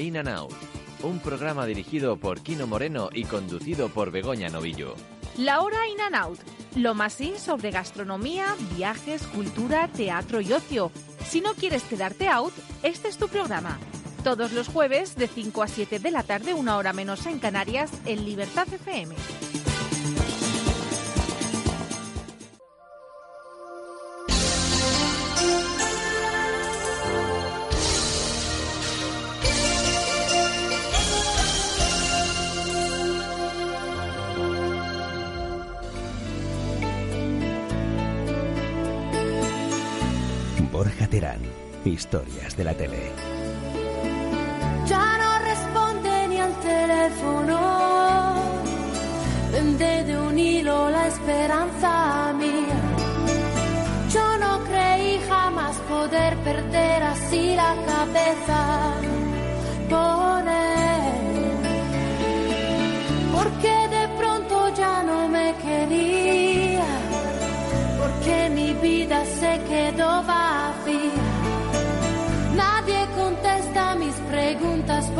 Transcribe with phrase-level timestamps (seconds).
[0.00, 0.52] In and Out,
[1.02, 4.94] un programa dirigido por Kino Moreno y conducido por Begoña Novillo.
[5.36, 6.40] La Hora In and Out,
[6.74, 10.90] lo más in sobre gastronomía, viajes, cultura, teatro y ocio.
[11.28, 13.78] Si no quieres quedarte out, este es tu programa.
[14.24, 17.90] Todos los jueves de 5 a 7 de la tarde, una hora menos en Canarias,
[18.06, 19.14] en Libertad FM.
[41.84, 43.12] Historias de la tele.
[44.86, 47.58] Ya no responde ni al teléfono.
[49.52, 52.80] Vende de un hilo la esperanza mía.
[54.12, 59.00] Yo no creí jamás poder perder así la cabeza
[60.48, 61.20] él.
[63.34, 66.86] Porque de pronto ya no me quería.
[68.00, 70.39] Porque mi vida se quedó vacía.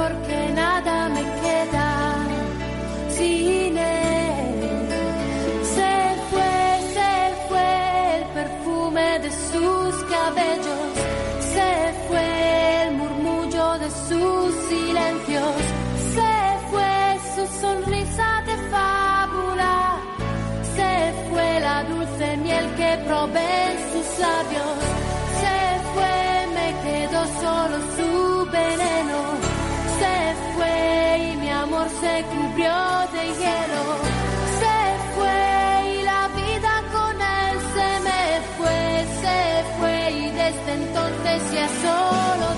[0.01, 1.89] Porque nada me queda
[3.17, 4.55] sin él.
[5.77, 5.95] Se
[6.31, 6.55] fue,
[6.97, 7.12] se
[7.48, 7.70] fue
[8.17, 10.87] el perfume de sus cabellos.
[11.55, 11.71] Se
[12.06, 12.28] fue
[12.83, 15.55] el murmullo de sus silencios.
[16.17, 16.34] Se
[16.71, 16.95] fue
[17.34, 19.77] su sonrisa de fábula.
[20.77, 20.93] Se
[21.28, 24.77] fue la dulce miel que probé en sus labios.
[25.43, 25.56] Se
[25.93, 26.16] fue,
[26.56, 28.09] me quedó solo su
[32.00, 32.77] se cubrió
[33.12, 33.84] de hielo.
[34.61, 34.78] Se
[35.15, 38.22] fue y la vida con él se me
[38.56, 38.81] fue,
[39.22, 39.38] se
[39.78, 42.50] fue y desde entonces ya solo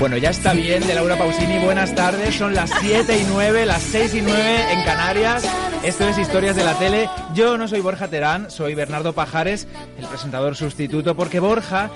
[0.00, 1.58] Bueno, ya está bien de Laura Pausini.
[1.58, 2.36] Buenas tardes.
[2.36, 5.42] Son las 7 y 9, las 6 y 9 en Canarias.
[5.82, 7.10] Esto es Historias de la Tele.
[7.34, 9.66] Yo no soy Borja Terán, soy Bernardo Pajares,
[9.98, 11.90] el presentador sustituto, porque Borja,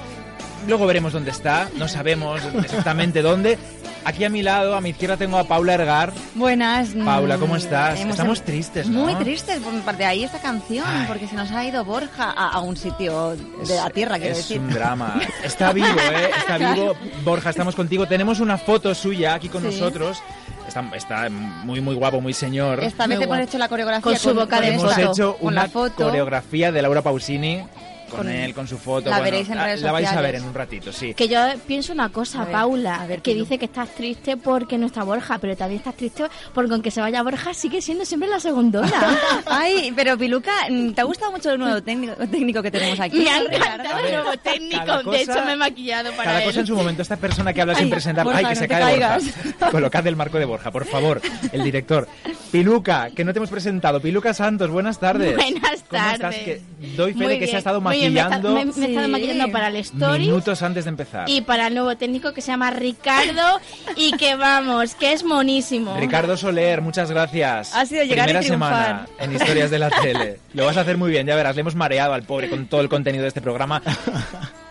[0.66, 3.58] luego veremos dónde está, no sabemos exactamente dónde.
[4.04, 6.12] Aquí a mi lado, a mi izquierda, tengo a Paula Ergar.
[6.34, 6.88] Buenas.
[7.04, 8.00] Paula, ¿cómo estás?
[8.00, 9.04] hemos- Estamos tristes, ¿no?
[9.04, 11.04] Muy tristes, por parte de ahí esta canción, Ay.
[11.06, 14.38] porque se nos ha ido Borja a, a un sitio de la tierra, quiero es
[14.38, 14.58] decir.
[14.58, 15.20] un drama.
[15.44, 16.30] Está vivo, ¿eh?
[16.36, 16.94] Está vivo.
[17.24, 18.08] Borja, estamos contigo.
[18.08, 19.68] Tenemos una foto suya aquí con Sí.
[19.68, 20.20] nosotros.
[20.66, 22.82] Está, está muy, muy guapo, muy señor.
[22.82, 26.04] Esta vez hemos hecho la coreografía Con su boca de Hemos hecho una la foto.
[26.06, 27.62] coreografía de Laura Pausini
[28.12, 29.10] con, Con- él, con su foto.
[29.10, 31.14] la Bueno, veréis en redes La vais a ver en un ratito, sí.
[31.14, 34.36] Que yo pienso una cosa, A ver, Paula, a ver, que dice que estás triste
[34.36, 36.24] porque no está Borja, pero también estás triste
[36.54, 38.92] porque aunque se vaya Borja sigue siendo siempre la segundona.
[39.46, 43.18] Ay, pero Piluca, mm, ¿te ha gustado mucho el nuevo técnico, técnico que tenemos aquí?
[43.20, 46.38] Me ha encantado el nuevo técnico, cada de cosa- hecho me he maquillado para Cada
[46.40, 46.44] él.
[46.46, 47.02] cosa en su momento.
[47.02, 48.26] Esta persona que habla sin presentar.
[48.28, 49.24] Ay, que no se te cae caigas.
[49.24, 49.70] Borja.
[49.70, 51.20] Colocad el marco de Borja, por favor.
[51.52, 52.06] El director.
[52.50, 54.00] Piluca, que no te hemos presentado.
[54.00, 55.34] Piluca Santos, buenas tardes.
[55.36, 56.18] Buenas ¿Cómo estás?
[56.18, 56.38] tardes.
[56.40, 56.62] Que
[56.96, 58.86] doy fe Muy de que se bien, ha estado muy bien, me maquillando Me, me
[58.86, 61.28] estado maquillando para el story minutos antes de empezar.
[61.28, 63.60] y para el nuevo técnico que se llama Ricardo
[63.96, 65.96] y que vamos, que es monísimo.
[65.98, 67.74] Ricardo Soler, muchas gracias.
[67.74, 70.40] Ha sido llegar Primera semana en Historias de la Tele.
[70.54, 71.54] Lo vas a hacer muy bien, ya verás.
[71.56, 73.82] Le hemos mareado al pobre con todo el contenido de este programa.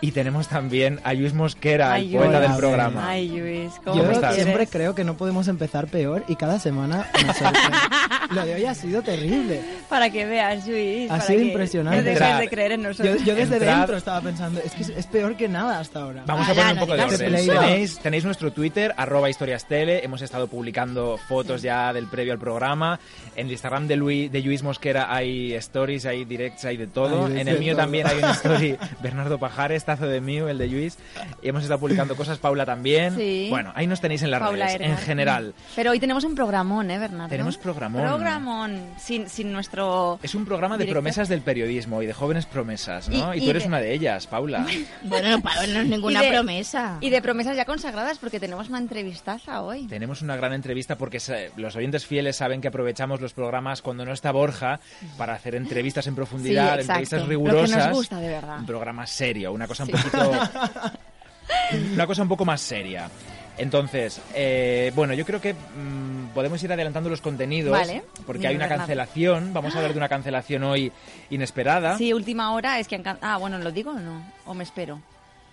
[0.04, 2.50] Y tenemos también a Luis Mosquera, Ay, el poeta Luis.
[2.50, 3.08] del programa.
[3.08, 4.34] Ay, Luis, ¿cómo ¿Cómo Yo estás?
[4.36, 7.32] siempre creo que no podemos empezar peor y cada semana me.
[8.36, 9.62] Lo de hoy ha sido terrible.
[9.90, 11.06] Para que veas, Luis.
[11.12, 11.98] Ha para sido que impresionante.
[12.02, 13.24] No dejes de creer en Yo, nosotros.
[13.26, 16.24] yo desde Entrar- dentro estaba pensando, es que es, es peor que nada hasta ahora.
[16.26, 17.36] Vamos a Ala, poner un no poco de digas orden.
[17.36, 17.60] eso.
[17.62, 20.04] Tenéis, tenéis nuestro Twitter, arroba historias tele.
[20.04, 23.00] Hemos estado publicando fotos ya del previo al programa.
[23.36, 27.28] En el Instagram de Luis, de Luis Mosquera hay stories, hay directs, hay de todo.
[27.28, 27.84] De en el mío todo.
[27.84, 28.78] también hay una story.
[29.04, 30.98] Bernardo Pajares textazo de Miu, el de Luis.
[31.42, 33.16] Y hemos estado publicando cosas, Paula también.
[33.16, 33.48] Sí.
[33.50, 35.54] Bueno, ahí nos tenéis en las Paula redes, en general.
[35.76, 37.30] Pero hoy tenemos un programón, ¿eh, Bernardo?
[37.30, 38.02] Tenemos programón.
[38.04, 40.20] Programón, sin, sin nuestro...
[40.24, 41.02] Es un programa de Director.
[41.02, 43.34] promesas del periodismo y de jóvenes promesas, ¿no?
[43.34, 44.66] Y- Y, y tú eres de- una de ellas, Paula.
[45.04, 46.98] Bueno, Pablo, no es ninguna Y de- promesa.
[47.02, 49.88] Y de promesas ya consagradas, porque tenemos una entrevistaza hoy.
[49.88, 54.06] Tenemos una gran entrevista porque se- los oyentes fieles saben que aprovechamos los programas cuando
[54.06, 54.80] no está Borja
[55.18, 57.88] para hacer entrevistas en profundidad, Sí, entrevistas Lo que rigurosas.
[57.88, 58.60] nos gusta, de verdad.
[58.60, 59.92] Un programa serio, una cosa Sí.
[59.94, 60.32] un poquito.
[61.94, 63.10] una cosa un poco más seria.
[63.58, 68.04] Entonces, eh, bueno, yo creo que mm, podemos ir adelantando los contenidos Vale.
[68.26, 69.54] porque hay una cancelación.
[69.54, 70.92] Vamos a hablar de una cancelación hoy
[71.30, 71.98] inesperada.
[71.98, 72.96] Sí, última hora es que...
[72.96, 74.24] han can- Ah, bueno, ¿lo digo o no?
[74.46, 75.02] ¿O me espero?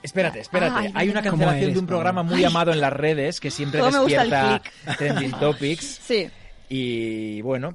[0.03, 0.79] Espérate, espérate.
[0.79, 3.83] Ay, Hay una cancelación ¿Cómo de un programa muy amado en las redes que siempre
[3.83, 4.63] despierta
[4.97, 6.01] trending topics.
[6.03, 6.31] Sí.
[6.69, 7.75] Y bueno,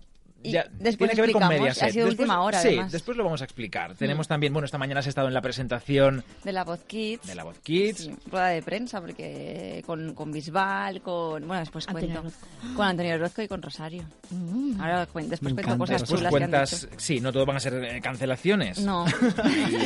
[0.51, 1.84] ya después tiene que ver con Mediaset.
[1.84, 2.88] ha sido Después- última hora, Sí, además.
[2.88, 2.92] Mm.
[2.92, 3.95] después lo vamos a explicar.
[3.95, 7.25] Tenemos también, bueno, esta mañana has estado en la presentación De la Voz Kids.
[7.28, 7.98] de la Voz Kids.
[8.00, 11.48] Sí, rueda de prensa, porque con, con Bisbal, con...
[11.48, 12.38] Bueno, después Antonio cuento.
[12.75, 14.04] Con Antonio Orozco y con Rosario.
[14.30, 14.80] Mm.
[14.81, 16.94] Ahora después cuento cosas Después chulas que han cuentas, dicho.
[16.98, 18.80] sí, no todo van a ser eh, cancelaciones.
[18.81, 19.06] No.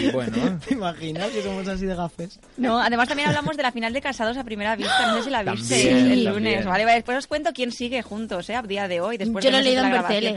[0.01, 2.39] Y bueno, ¿Te imaginas que somos así de gafes?
[2.57, 5.29] No, además también hablamos de la final de Casados a primera vista, no sé si
[5.29, 6.33] la visteis También, el también.
[6.33, 6.85] lunes, ¿vale?
[6.85, 8.55] vale, Después os cuento quién sigue juntos, ¿eh?
[8.55, 10.35] A día de hoy, después Yo de lo he leído en la Bertele.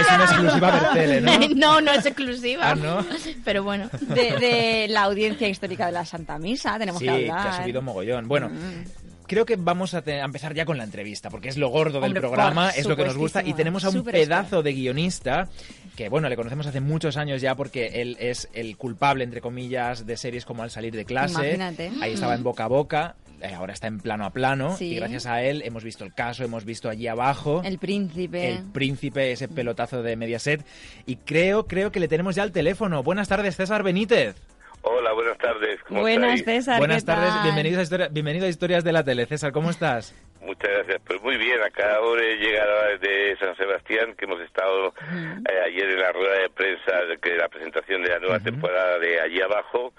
[0.00, 1.32] Es una exclusiva Bertele, ¿no?
[1.56, 2.70] no, no es exclusiva.
[2.70, 3.04] Ah, ¿no?
[3.44, 3.88] Pero bueno.
[4.00, 7.48] De, de la audiencia histórica de la Santa Misa, tenemos Sí, que que hablar.
[7.48, 8.28] ha subido mogollón.
[8.28, 8.84] Bueno, Mm.
[9.26, 12.00] creo que vamos a, te- a empezar ya con la entrevista, porque es lo gordo
[12.00, 15.48] del programa, es lo que nos gusta, y tenemos a un pedazo de guionista
[15.96, 20.06] que, bueno, le conocemos hace muchos años ya porque él es el culpable, entre comillas,
[20.06, 21.34] de series como Al salir de clase.
[21.54, 21.90] Imagínate.
[22.02, 23.14] Ahí estaba en boca a boca.
[23.42, 24.92] Eh, Ahora está en plano a plano Sí.
[24.92, 28.50] y gracias a él hemos visto el caso, hemos visto allí abajo El príncipe.
[28.50, 30.64] el príncipe, ese pelotazo de Mediaset
[31.06, 33.02] y creo, creo que le tenemos ya al teléfono.
[33.02, 34.36] Buenas tardes, César Benítez.
[34.82, 35.80] Hola, buenas tardes.
[35.88, 36.64] ¿Cómo Buenas, estáis?
[36.64, 36.78] César.
[36.78, 37.42] Buenas ¿qué tardes, tal?
[37.42, 39.26] bienvenidos a Historia- bienvenido a Historias de la Tele.
[39.26, 40.14] César, ¿cómo estás?
[40.42, 41.00] Muchas gracias.
[41.04, 45.98] Pues muy bien, acabo de llegar de San Sebastián, que hemos estado eh, ayer en
[46.00, 49.92] la rueda de prensa de que la presentación de la nueva temporada de allí abajo.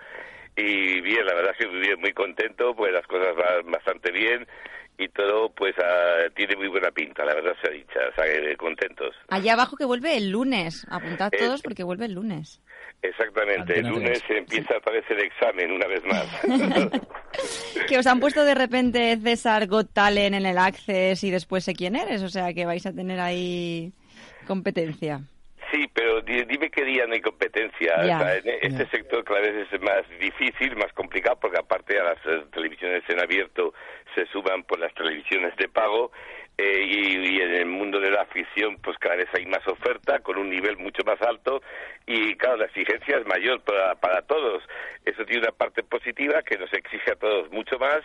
[0.57, 4.12] Y bien, la verdad es que muy bien, muy contento, pues las cosas van bastante
[4.12, 4.48] bien
[4.98, 8.25] y todo pues ah, tiene muy buena pinta, la verdad se ha dicho, o sea,
[8.25, 9.15] que contentos.
[9.27, 10.88] Allá abajo que vuelve el lunes.
[10.89, 12.62] Apuntad Eh, todos porque vuelve el lunes.
[13.04, 16.25] Exactamente, el lunes empieza otra vez el examen, una vez más.
[17.88, 21.74] Que os han puesto de repente César Got Talent en el Access y después sé
[21.74, 22.24] quién eres.
[22.24, 23.94] O sea que vais a tener ahí
[24.48, 25.21] competencia.
[25.77, 27.94] Sí, pero di- dime qué día no hay competencia.
[28.00, 32.03] O sea, en este sector cada vez es más difícil, más complicado, porque aparte a
[32.03, 33.74] las eh, televisiones en abierto
[34.15, 36.12] se suman por las televisiones de pago
[36.57, 40.19] eh, y, y en el mundo de la ficción pues cada vez hay más oferta
[40.19, 41.62] con un nivel mucho más alto
[42.07, 44.63] y claro, la exigencia es mayor para, para todos.
[45.06, 48.00] Eso tiene una parte positiva que nos exige a todos mucho más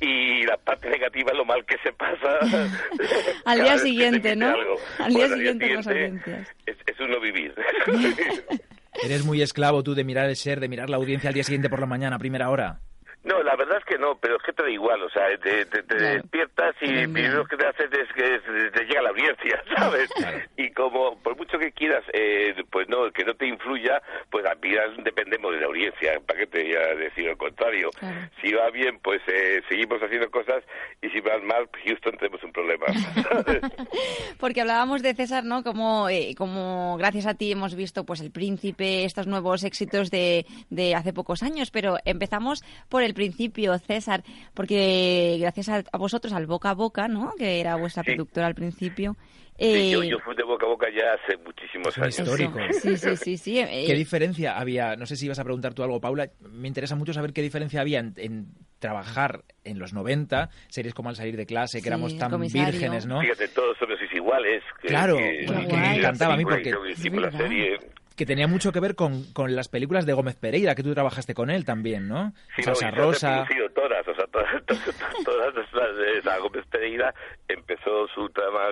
[0.00, 2.38] y la parte negativa lo mal que se pasa.
[3.44, 4.48] Al día siguiente, ¿no?
[4.48, 4.76] algo.
[4.98, 6.56] Al día Bueno, siguiente las siguiente audiencias.
[6.66, 7.54] es, es uno vivir.
[9.04, 11.68] Eres muy esclavo tú de mirar el share, de mirar la audiencia al día siguiente
[11.68, 12.80] por la mañana, a primera hora.
[13.26, 15.66] No, la verdad es que no, pero es que te da igual, o sea, te,
[15.66, 16.14] te- te Claro.
[16.22, 20.08] despiertas y primero que te haces es que te llega la audiencia, ¿sabes?
[20.56, 24.00] Y como por mucho que quieras, eh, pues no, que no te influya,
[24.30, 27.90] pues al final dependemos de la audiencia, ¿para qué te voy a decir lo contrario?
[27.98, 28.16] Claro.
[28.40, 30.62] Si va bien, pues eh, seguimos haciendo cosas
[31.02, 32.86] y si va mal, Houston tenemos un problema.
[33.28, 33.60] ¿sabes?
[34.38, 35.62] Porque hablábamos de César, ¿no?
[35.64, 40.46] Como, eh, como gracias a ti hemos visto pues El Príncipe, estos nuevos éxitos de,
[40.70, 44.22] de hace pocos años, pero empezamos por el principio, César,
[44.54, 47.32] porque gracias a, a vosotros, al Boca a Boca, ¿no?
[47.36, 48.10] Que era vuestra Sí.
[48.12, 49.16] productora al principio.
[49.58, 52.18] Sí, yo, eh, yo fui de boca a boca ya hace muchísimos años.
[52.18, 52.62] históricos.
[52.82, 53.58] Sí, sí, sí, sí.
[53.58, 54.96] eh, ¿Qué diferencia había?
[54.96, 56.28] No sé si ibas a preguntar tú algo, Paula.
[56.52, 61.08] Me interesa mucho saber qué diferencia había en, en trabajar en los 90, series como
[61.08, 62.66] Al salir de clase, que Sí, éramos tan Comisario.
[62.70, 63.22] vírgenes, ¿no?
[63.22, 64.62] Fíjate, todos somos iguales.
[64.82, 66.70] Que, Claro, que, bueno, que me encantaba a mí porque-
[67.18, 67.78] la serie.
[68.16, 71.34] Que tenía mucho que ver con, con las películas de Gómez Pereira, que tú trabajaste
[71.34, 72.32] con él también, ¿no?
[72.56, 73.44] Sí, Salsa no, Rosa.
[73.44, 77.14] reproducido todas, o sea, todas, todas, todas las de esa Gómez Pereira
[77.48, 78.68] empezó su trama,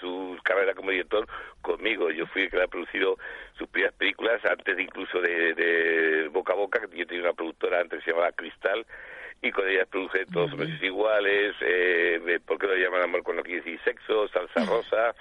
[0.00, 1.26] su carrera como director
[1.60, 2.10] conmigo.
[2.10, 3.16] Yo fui el que le ha producido
[3.56, 7.80] sus primeras películas antes incluso de, de Boca a Boca, que yo tenía una productora
[7.80, 8.84] antes que se llamaba Cristal,
[9.42, 13.42] y con ella produje Todos somos iguales, eh, ¿por qué lo llaman amor con lo
[13.42, 14.28] que decir sexo?
[14.28, 15.14] Salsa Rosa,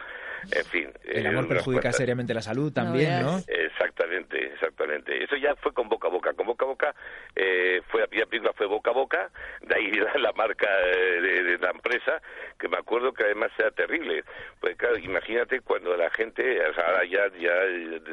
[0.51, 0.91] en fin.
[1.03, 3.39] El eh, amor perjudica seriamente la salud también, ¿no?
[3.47, 5.23] Exactamente, exactamente.
[5.23, 6.33] Eso ya fue con boca a boca.
[6.33, 6.95] Con boca a boca
[7.35, 9.29] eh, fue la primera película fue boca a boca,
[9.61, 12.21] de ahí la, la marca eh, de, de la empresa,
[12.59, 14.23] que me acuerdo que además era terrible.
[14.59, 17.53] Pues claro, imagínate cuando la gente, o sea, ahora ya, ya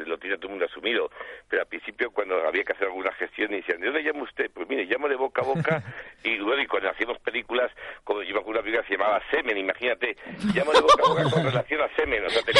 [0.06, 1.10] lo tiene todo el mundo asumido,
[1.48, 4.50] pero al principio cuando había que hacer alguna gestión y decían, ¿de dónde llama usted?
[4.52, 5.82] Pues mire, llamo de boca a boca
[6.24, 7.70] y luego y cuando hacíamos películas,
[8.04, 10.16] como yo me acuerdo una película que se llamaba Semen, imagínate,
[10.54, 12.52] llamo de boca a boca con relación a Semen, o sea, te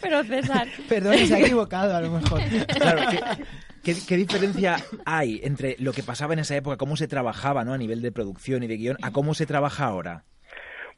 [0.00, 0.68] Pero César...
[0.88, 2.40] Perdón, se ha equivocado a lo mejor.
[2.66, 3.20] Claro, ¿qué,
[3.82, 7.72] qué, qué diferencia hay entre lo que pasaba en esa época, cómo se trabajaba ¿no?
[7.72, 10.24] a nivel de producción y de guion, a cómo se trabaja ahora?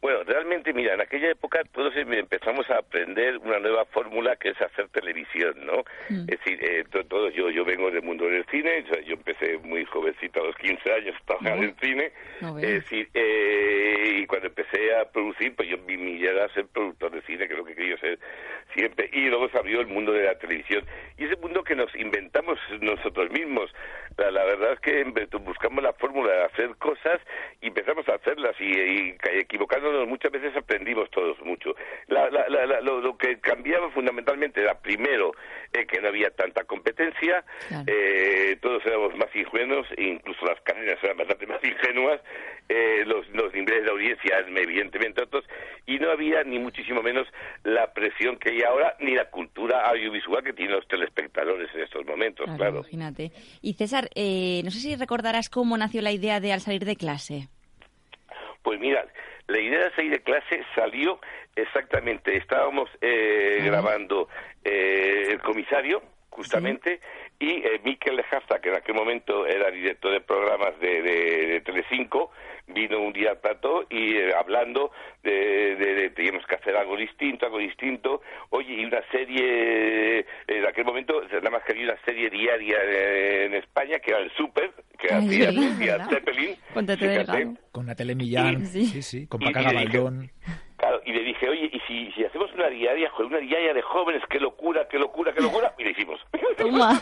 [0.00, 4.50] Bueno, realmente, mira, en aquella época todos em- empezamos a aprender una nueva fórmula que
[4.50, 5.84] es hacer televisión, ¿no?
[6.10, 6.20] Mm.
[6.28, 9.84] Es decir, eh, to- todos, yo, yo vengo del mundo del cine, yo empecé muy
[9.86, 14.48] jovencito, a los 15 años, a trabajar en cine, No es decir, eh, y cuando
[14.48, 17.58] empecé a producir, pues yo mi mi idea era ser productor de cine, que es
[17.58, 18.18] lo que querido ser
[18.74, 20.84] siempre, y luego se abrió el mundo de la televisión,
[21.16, 23.72] y ese mundo que nos inventamos nosotros mismos,
[24.18, 25.04] la, la verdad es que
[25.38, 27.20] buscamos la fórmula de hacer cosas
[27.60, 29.30] y empezamos a hacerlas y, y ca-
[30.06, 31.74] muchas veces aprendimos todos mucho.
[32.08, 35.32] La- la- la- la- lo, lo que cambiaba fundamentalmente era primero
[35.72, 37.44] eh, que no había tanta competencia,
[37.86, 42.20] eh, todos éramos más ingenuos, e incluso las cadenas eran bastante más ingenuas,
[42.68, 45.44] eh, los, los niveles de audiencia evidentemente otros,
[45.86, 47.26] y no había ni muchísimo menos
[47.64, 52.04] la presión que hay ahora, ni la cultura audiovisual que tienen los telespectadores en estos
[52.06, 52.78] momentos, Claro, claro.
[52.80, 53.30] imagínate.
[53.62, 56.96] Y César, eh, no sé si recordarás cómo nació la idea de al salir de
[56.96, 57.48] clase.
[58.62, 59.04] Pues mira,
[59.48, 61.20] la idea de salir de clase salió
[61.54, 64.28] exactamente, estábamos eh, grabando
[64.64, 67.00] eh, el comisario, justamente,
[67.38, 71.60] y eh, Miquel Lejasta, que en aquel momento era director de programas de, de, de
[71.60, 72.30] Telecinco,
[72.68, 74.90] vino un día al plató y eh, hablando
[75.22, 78.22] de, de, de teníamos que hacer algo distinto, algo distinto.
[78.50, 82.78] Oye, y una serie, eh, en aquel momento, nada más que había una serie diaria
[83.44, 85.52] en España, que era el Super, que hacía.
[86.08, 86.56] Zeppelin.
[86.74, 87.58] Con.
[87.72, 88.86] Con Natalie Millán, Sí.
[88.86, 90.30] sí, sí, con Paca Gabaldón.
[90.86, 93.82] Claro, y le dije, oye, y si, si hacemos una diaria, joder, una diaria de
[93.82, 96.20] jóvenes, qué locura, qué locura, qué locura, y le hicimos.
[96.56, 97.00] Toma.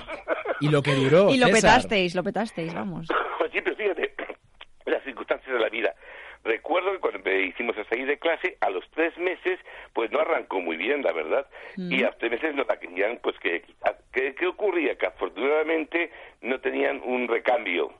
[0.60, 1.82] Y lo que duró, y lo César.
[1.82, 3.08] petasteis, lo petasteis, vamos.
[3.52, 4.14] Sí, pero fíjate,
[4.86, 5.94] las circunstancias de la vida.
[6.42, 9.60] Recuerdo que cuando me hicimos a salir de clase, a los tres meses,
[9.92, 11.46] pues no arrancó muy bien, la verdad.
[11.76, 11.92] Mm.
[11.92, 13.96] Y a los tres meses nos la querían, pues, que quitar.
[14.12, 14.96] ¿Qué, ¿Qué ocurría?
[14.96, 16.10] Que afortunadamente
[16.40, 17.92] no tenían un recambio.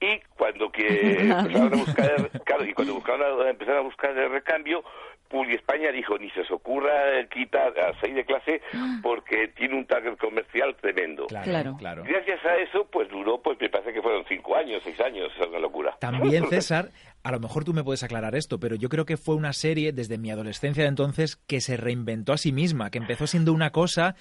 [0.00, 0.86] Y cuando que
[1.30, 4.82] empezaron a buscar, claro, y cuando buscaron a- empezaron a buscar el recambio,
[5.28, 6.92] Publi España dijo, ni se os ocurra
[7.32, 8.60] quitar a salir de clase
[9.02, 11.26] porque tiene un target comercial tremendo.
[11.26, 12.04] Claro, claro.
[12.04, 15.46] Gracias a eso, pues duró, pues me parece que fueron cinco años, seis años, es
[15.48, 15.96] una locura.
[15.98, 16.90] También, César,
[17.24, 19.92] a lo mejor tú me puedes aclarar esto, pero yo creo que fue una serie
[19.92, 23.70] desde mi adolescencia de entonces que se reinventó a sí misma, que empezó siendo una
[23.70, 24.14] cosa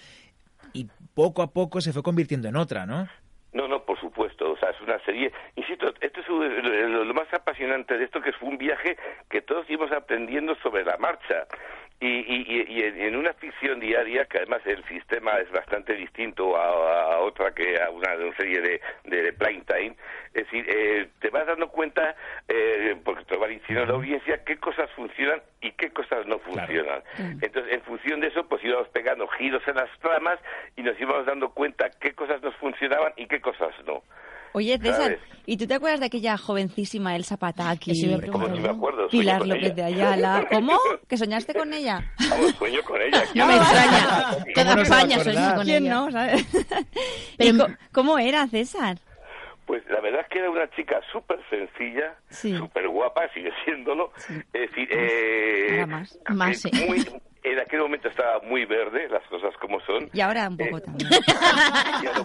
[0.74, 3.08] y poco a poco se fue convirtiendo en otra, ¿no?
[3.54, 4.52] No, no, por supuesto.
[4.52, 5.32] O sea, es una serie.
[5.56, 8.98] Insisto, esto es lo, más apasionante de esto, que fue un viaje
[9.30, 11.46] que todos íbamos aprendiendo sobre la marcha.
[12.02, 17.20] Y, y, en, una ficción diaria, que además el sistema es bastante distinto a, a
[17.20, 19.96] otra que a una, una serie de, de, prime time,
[20.34, 22.16] es decir, eh, te vas dando cuenta,
[22.50, 27.02] eh, porque te va diciendo la audiencia, qué cosas funcionan y qué cosas no funcionan.
[27.18, 30.38] Entonces, en función de eso, pues íbamos pegando giros en las tramas
[30.76, 34.04] y nos íbamos dando cuenta qué cosas nos funcionaban y qué cosas no.
[34.56, 35.20] Oye, César, ¿Sabes?
[35.46, 37.94] ¿y tú te acuerdas de aquella jovencísima Elsa Pataki?
[37.94, 39.74] Sí, me Como si me acuerdo, sueño Pilar con López ella.
[39.76, 40.48] de Ayala.
[40.52, 40.80] ¿Cómo?
[41.10, 42.12] ¿Que soñaste con ella?
[42.30, 43.24] Vamos, sueño con ella.
[43.36, 44.38] No me extraña.
[44.56, 46.12] ¿Cómo no se va a España sueña con ¿Quién no?
[46.12, 46.46] ¿sabes?
[47.38, 48.98] ¿Y co- ¿Cómo era, César?
[49.66, 54.12] Pues la verdad es que era una chica súper sencilla, súper guapa, sigue siéndolo.
[54.54, 56.16] Es decir, eh, Ahora más.
[56.16, 56.72] eh, Más, sí.
[56.88, 57.06] muy-
[57.56, 60.08] en aquel momento estaba muy verde, las cosas como son.
[60.14, 61.10] Y ahora un poco también.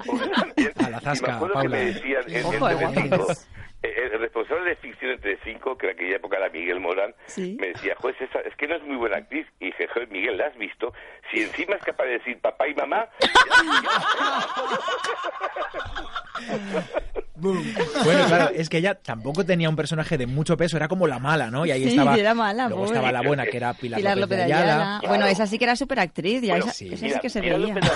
[0.06, 0.72] Pongo también.
[0.78, 1.70] A la Y me zasca, acuerdo Paula.
[1.70, 3.48] que me decían en, en Ojo, eh, Telecinco, guapos.
[3.82, 7.56] eh, el responsable de ficción en Telecinco, que en aquella época era Miguel Morán, Sí.
[7.60, 9.46] me decía, juez, esa, es que no es muy buena actriz.
[9.60, 10.92] Y dije, joder, Miguel, ¿la has visto?
[11.30, 13.06] Si encima es capaz de decir papá y mamá,
[18.04, 21.18] Bueno, claro, es que ella tampoco tenía un personaje de mucho peso, era como la
[21.18, 21.66] mala, ¿no?
[21.66, 22.96] Y ahí Sí, estaba, era mala, luego pobre.
[22.98, 24.72] estaba la buena, que era Pilar, Pilar López López de de Ayala.
[24.98, 25.08] Ayala.
[25.08, 26.88] Bueno, esa sí que era súper actriz, ya Bueno, esa, sí.
[26.92, 27.74] esa Mira, sí que se Pilar veía.
[27.74, 27.90] López,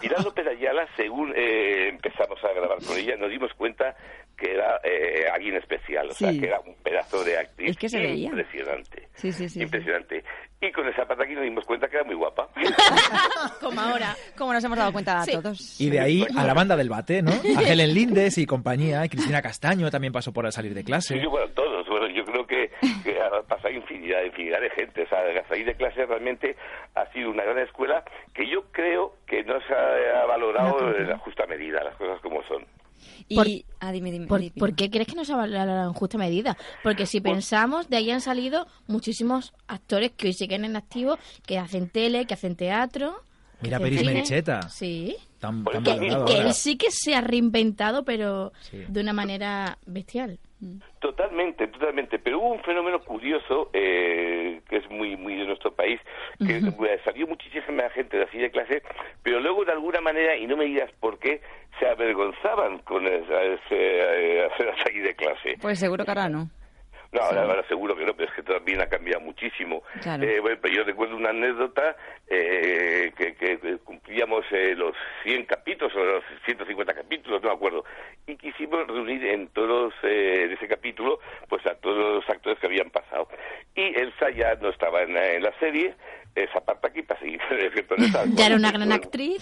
[0.00, 3.94] Pilar López Ayala, según eh, empezamos a grabar con ella, nos dimos cuenta
[4.44, 7.88] que era eh, alguien especial, o sea, que era un pedazo de actriz Es que
[7.88, 8.28] se veía.
[8.28, 9.08] impresionante.
[9.14, 9.62] Sí, sí, sí.
[9.62, 10.22] Impresionante.
[10.60, 12.48] Y con esa pata aquí nos dimos cuenta que era muy guapa.
[13.60, 14.14] Como ahora.
[14.36, 15.80] Como nos hemos dado cuenta a todos.
[15.80, 17.32] Y de ahí a la banda del bate, ¿no?
[17.56, 21.18] A Helen Lindes y compañía, y Cristina Castaño también pasó por al salir de clase.
[21.18, 21.86] Sí, bueno, todos.
[21.88, 22.70] Bueno, yo creo que,
[23.02, 25.02] que ha pasado infinidad, infinidad de gente.
[25.02, 26.56] O sea, la salida de clase realmente
[26.94, 31.18] ha sido una gran escuela que yo creo que no se ha valorado en la
[31.18, 32.64] justa medida, las cosas como son.
[33.28, 34.52] Y, ah, dime, dime, ¿Por, dime.
[34.58, 36.56] por qué crees que no se ha valorado en justa medida?
[36.82, 41.58] Porque si pensamos, de ahí han salido muchísimos actores que hoy siguen en activo, que
[41.58, 43.14] hacen tele, que hacen teatro.
[43.60, 44.12] Mira Peris cine.
[44.12, 44.68] Mericheta.
[44.68, 45.16] Sí.
[45.38, 48.78] Tan, tan Que, que él sí que se ha reinventado, pero Sí.
[48.88, 50.38] de una manera bestial.
[50.98, 52.18] Totalmente, totalmente.
[52.18, 56.00] Pero hubo un fenómeno curioso eh, que es muy muy de nuestro país,
[56.38, 56.60] que
[57.04, 58.82] salió muchísima gente de así de clase,
[59.22, 61.40] pero luego de alguna manera, y no me digas por qué,
[61.78, 65.56] se avergonzaban con eh, hacer así de clase.
[65.60, 66.48] Pues seguro que ahora no.
[67.14, 69.82] No, ahora, ahora seguro que no, pero es que también ha cambiado muchísimo.
[70.02, 70.22] Claro.
[70.24, 71.96] Eh, bueno, pero yo recuerdo una anécdota
[72.28, 77.84] eh, que, que- cumplíamos eh, los 100 capítulos o los 150 capítulos, no me acuerdo,
[78.26, 82.66] y quisimos reunir en todos eh, de ese capítulo pues a todos los actores que
[82.66, 83.28] habían pasado.
[83.74, 85.94] Y Elsa ya no estaba en, en la serie,
[86.34, 87.40] esa parte aquí para seguir.
[88.34, 89.38] Ya era una gran actriz,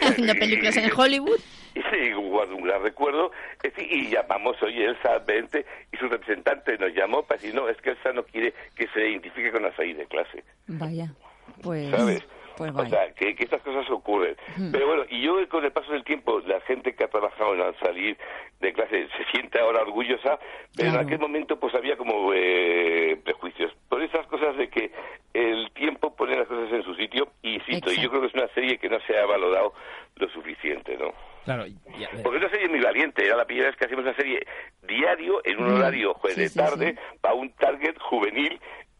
[0.00, 1.38] haciendo películas en Hollywood.
[1.74, 3.32] Y sí, guardo un gran recuerdo.
[3.76, 5.66] Y llamamos, oye, Elsa, vente.
[5.92, 9.08] Y su representante nos llamó para decir, no, es que Elsa no quiere que se
[9.08, 10.44] identifique con la salida de clase.
[10.66, 11.12] Vaya.
[11.62, 12.22] Pues, ¿Sabes?
[12.56, 14.36] Pues o sea, que, que estas cosas ocurren.
[14.72, 17.60] Pero bueno, y yo con el paso del tiempo, la gente que ha trabajado en
[17.60, 18.16] al salir
[18.60, 20.38] de clase se siente ahora orgullosa,
[20.74, 21.00] pero Claro.
[21.00, 23.72] en aquel momento pues había como eh, prejuicios.
[23.88, 24.90] Por esas cosas de que
[25.32, 28.34] el tiempo pone las cosas en su sitio, y insisto, y yo creo que es
[28.34, 29.72] una serie que no se ha valorado
[30.16, 31.12] lo suficiente, ¿no?
[31.44, 34.14] Claro, ya- Porque es una serie muy valiente, era la primera vez que hacíamos una
[34.16, 34.46] serie
[34.82, 38.58] diario, en un Mm, horario sí, de sí, tarde, para un target juvenil,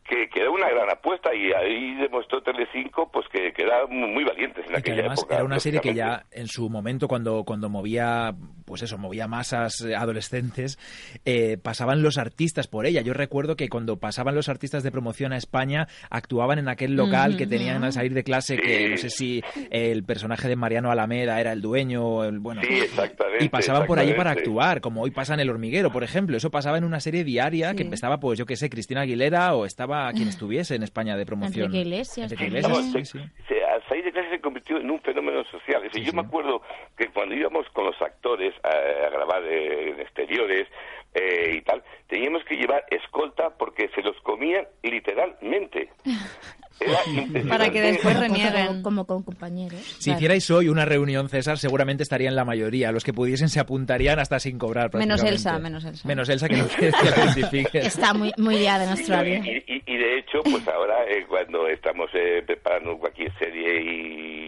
[0.09, 4.25] que, que era una gran apuesta, y ahí demostró Telecinco pues que, que era muy,
[4.25, 5.35] valientes en Y que aquella además época.
[5.37, 8.35] era una serie que ya en su momento cuando cuando movía
[8.65, 10.79] pues eso movía masas eh, adolescentes
[11.25, 13.01] eh, pasaban los artistas por ella.
[13.03, 17.37] Yo recuerdo que cuando pasaban los artistas de promoción a España actuaban en aquel local
[17.37, 21.41] que tenían al salir de clase que no sé si el personaje de Mariano Alameda
[21.41, 23.45] era el dueño o el bueno Sí, exactamente.
[23.45, 26.37] y pasaban por allí para actuar como hoy pasa en el hormiguero por ejemplo.
[26.37, 29.65] Eso pasaba en una serie diaria que empezaba pues yo que sé Cristina Aguilera o
[29.67, 32.49] estaba quien estuviese en España de promoción Enrique Iglesias Enrique.
[32.49, 33.19] Iglesias, Vamos, sí, sí.
[33.49, 35.79] se- al salir de clase se convirtió en un fenómeno social.
[35.85, 36.17] Es decir, Sí, yo sí.
[36.17, 36.63] me acuerdo
[36.97, 38.69] que cuando íbamos con los actores a,
[39.07, 40.69] a grabar eh, en exteriores
[41.15, 45.91] eh, y tal, teníamos que llevar escolta porque se los comían literalmente.
[47.49, 48.83] Para que después renieguen.
[48.83, 49.81] Como con compañeros.
[49.99, 52.93] Si hicierais hoy una reunión, César, seguramente estarían la mayoría.
[52.93, 54.95] Los que pudiesen se apuntarían hasta sin cobrar.
[54.95, 55.23] Menos.
[55.23, 56.07] Elsa, menos Elsa.
[56.07, 57.87] Menos Elsa, que no quiere que la identifiques.
[57.87, 59.39] Está muy, muy liada en Australia.
[59.45, 63.83] Y, y- y de hecho, pues ahora eh, cuando estamos eh, preparando cualquier serie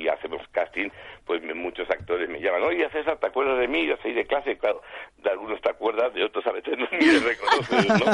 [0.02, 0.88] y hacemos casting,
[1.26, 3.86] pues me- muchos actores me llaman, oye César, ¿te acuerdas de mí?
[3.86, 4.80] Yo soy de clase, claro,
[5.18, 8.04] de algunos te acuerdas, de otros a veces no ni les reconoces, ¿no?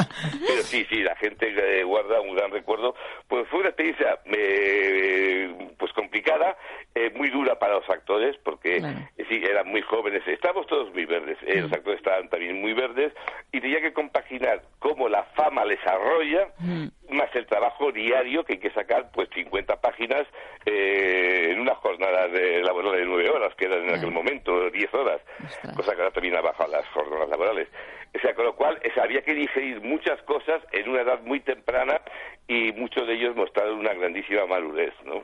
[0.47, 2.95] Pero sí, sí, la gente eh, guarda un gran recuerdo.
[3.27, 6.57] Pues fue una experiencia eh, pues complicada,
[6.95, 11.05] eh, muy dura para los actores, porque eh, sí, eran muy jóvenes, estábamos todos muy
[11.05, 13.13] verdes, eh, los actores estaban también muy verdes,
[13.51, 16.87] y tenía que compaginar cómo la fama les arrolla, Mm.
[17.09, 20.25] más el trabajo diario que hay que sacar pues 50 páginas
[20.65, 24.93] eh, en una jornada de laboral de 9 horas que eran en aquel momento 10
[24.93, 25.75] horas Ostras.
[25.75, 27.67] cosa que ahora también ha bajado las jornadas laborales
[28.15, 31.21] o sea con lo cual o sea, había que digerir muchas cosas en una edad
[31.23, 32.01] muy temprana
[32.47, 35.23] y muchos de ellos mostraron una grandísima madurez ¿no?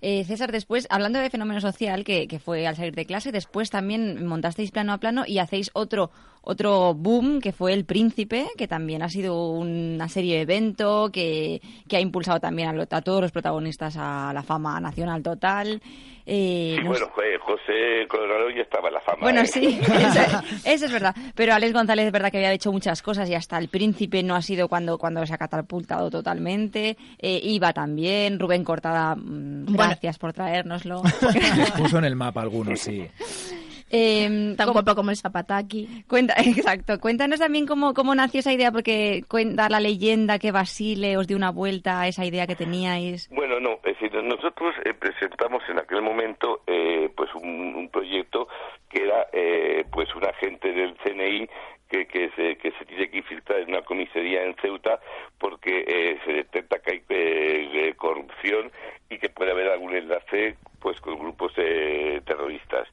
[0.00, 3.70] Eh, César, después, hablando de fenómeno social, que, que fue al salir de clase, después
[3.70, 6.10] también montasteis plano a plano y hacéis otro
[6.48, 11.60] otro boom, que fue El Príncipe, que también ha sido una serie de evento, que,
[11.88, 15.82] que ha impulsado también a, lo- a todos los protagonistas a la fama nacional total.
[16.28, 19.18] Eh, Sí, no bueno, eh, José Colorado ya estaba en la fama.
[19.22, 19.46] Bueno, ¿eh?
[19.46, 21.14] sí, eso, eso es verdad.
[21.34, 24.34] Pero Alex González es verdad que había hecho muchas cosas y hasta el príncipe no
[24.34, 26.96] ha sido cuando, cuando se ha catapultado totalmente.
[27.18, 29.76] Eh, Iba también, Rubén Cortada, mm, Bueno.
[29.90, 31.02] gracias por traérnoslo.
[31.78, 33.06] Puso en el mapa algunos, sí.
[33.90, 36.04] Eh, Tan ¿cómo- guapo como el Zapataki.
[36.08, 36.98] Cuenta, exacto.
[37.00, 41.36] Cuéntanos también cómo, cómo nació esa idea, porque cuenta la leyenda que Basile os dio
[41.36, 43.28] una vuelta a esa idea que teníais.
[43.30, 48.48] Bueno, no, es decir, nosotros eh, presentamos en aquel momento eh, pues un, un proyecto
[48.88, 51.48] que era eh, pues un agente del CNI
[51.88, 54.98] que, que, se, que se tiene que infiltrar en una comisaría en Ceuta
[55.38, 58.72] porque eh, se detecta que hay eh, eh, corrupción
[59.08, 62.88] y que puede haber algún enlace pues con grupos eh, terroristas.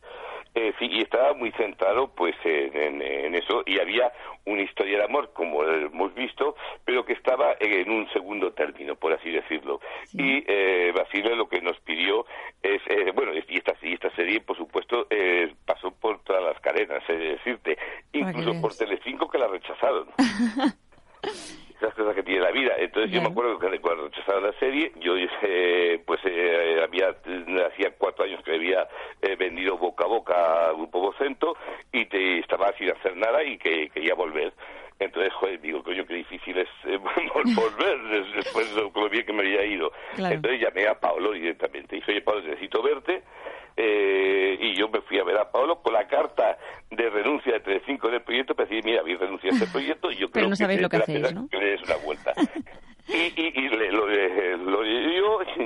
[0.56, 4.12] Eh, sí, y estaba muy centrado pues en, en- en eso y había
[4.46, 9.14] una historia de amor como hemos visto pero que estaba en un segundo término por
[9.14, 9.80] así decirlo.
[10.14, 12.28] Y eh, Basile lo que nos pidió
[12.62, 16.60] es eh, bueno y esta, y esta serie por supuesto eh, pasó por todas las
[16.62, 17.78] cadenas es decirte
[18.12, 18.76] incluso por.
[18.76, 20.08] Telecinco que la rechazaron
[21.82, 22.74] las cosas que tiene la vida.
[22.78, 27.10] Entonces yo me acuerdo que cuando rechazaron la serie, yo eh, pues eh, había
[27.68, 28.88] hacía cuatro años que había
[29.22, 31.56] eh, vendido boca a boca a Grupo Vocento
[31.92, 34.54] y te, estaba sin hacer nada y que quería volver.
[35.00, 36.98] Entonces, joder, digo, coño, qué difícil es eh,
[37.56, 39.92] volver después de lo bien que me había ido.
[40.18, 41.96] Entonces llamé a Pablo directamente.
[41.96, 43.24] Y dije, oye, Pablo, necesito verte.
[43.76, 46.58] Eh, y yo me fui a ver a Pablo con la carta
[46.92, 50.18] de renuncia de Telecinco del proyecto para decir, mira, habéis renunciado a este proyecto y
[50.18, 51.48] yo Pero creo no sabéis que, lo que hacéis, ¿no?
[51.50, 52.34] que le des una vuelta.
[53.08, 54.84] y y, y le, lo, eh, lo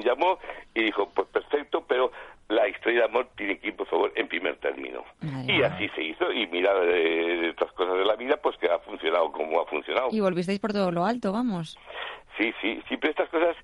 [0.07, 0.39] llamó
[0.73, 2.11] y dijo, pues perfecto, pero
[2.49, 5.03] la historia de amor tiene que ir, por favor, en primer término.
[5.45, 8.79] Y así se hizo, y mira, de otras cosas de la vida, pues que ha
[8.79, 10.09] funcionado como ha funcionado.
[10.11, 11.77] Y volvisteis por todo lo alto, vamos.
[12.37, 13.55] Sí, sí, pero estas cosas,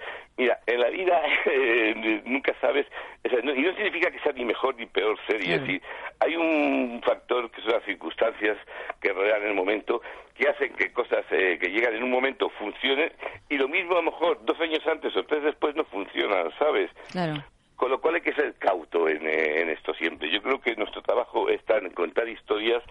[0.73, 2.85] en la vida eh, nunca sabes,
[3.25, 5.81] o sea, no- y no significa que sea ni mejor ni peor serie, es decir,
[6.19, 8.57] hay un factor que son las circunstancias
[9.01, 10.01] que rodean el momento,
[10.35, 13.11] que hacen que cosas eh, que llegan en un momento funcionen,
[13.49, 16.89] y lo mismo a lo mejor dos años antes o tres después no funcionan, ¿sabes?
[17.11, 17.43] Claro.
[17.75, 20.29] Con lo cual hay que ser cauto en, eh, en esto siempre.
[20.29, 22.81] Yo creo que nuestro trabajo está en contar historias,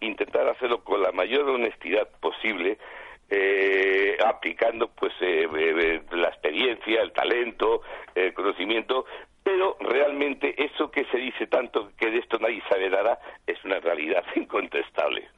[0.00, 2.78] intentar hacerlo con la mayor honestidad posible,
[3.30, 7.82] eh, aplicando pues eh, eh, la experiencia, el talento,
[8.14, 9.06] el conocimiento,
[9.42, 13.80] pero realmente eso que se dice tanto que de esto nadie sabe nada es una
[13.80, 15.28] realidad incontestable.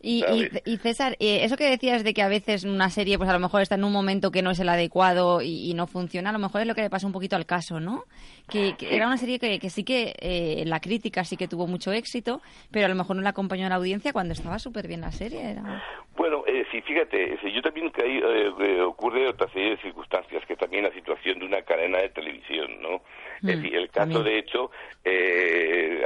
[0.00, 3.28] Y, y, y César, eh, eso que decías de que a veces una serie, pues
[3.28, 5.88] a lo mejor está en un momento que no es el adecuado y, y no
[5.88, 8.04] funciona, a lo mejor es lo que le pasa un poquito al caso, ¿no?
[8.48, 11.66] Que, que era una serie que, que sí que eh, la crítica sí que tuvo
[11.66, 14.86] mucho éxito, pero a lo mejor no la acompañó a la audiencia cuando estaba súper
[14.86, 15.50] bien la serie.
[15.50, 15.82] Era...
[16.16, 20.44] Bueno, eh, sí, fíjate, eh, yo también caí, eh, eh, ocurre otra serie de circunstancias,
[20.46, 23.02] que también la situación de una cadena de televisión, ¿no?
[23.42, 24.70] Mm, es decir, el caso, de hecho,
[25.04, 26.02] eh,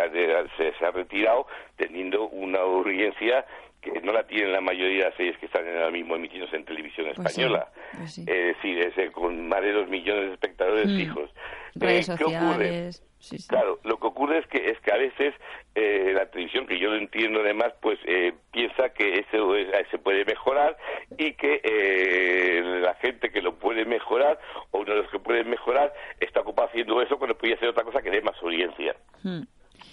[0.56, 3.44] se, se ha retirado teniendo una audiencia
[3.82, 6.64] que no la tienen la mayoría de las series que están ahora mismo emitidos en
[6.64, 7.68] televisión Pues sí, española.
[7.98, 8.20] pues sí.
[8.26, 10.96] Es decir, es, eh, con más de dos millones de espectadores Mm.
[10.96, 11.30] fijos.
[11.74, 12.90] Redes Eh, ¿Qué ocurre?
[13.18, 13.36] Sí.
[13.48, 15.34] Claro, lo que ocurre es que es que a veces
[15.74, 19.98] eh, la televisión, que yo lo entiendo además, pues eh, piensa que eso es- se
[19.98, 20.76] puede mejorar
[21.16, 24.38] y que eh, la gente que lo puede mejorar
[24.72, 27.84] o uno de los que puede mejorar está ocupado haciendo eso cuando podría hacer otra
[27.84, 28.96] cosa que dé más audiencia.
[29.22, 29.42] Mm.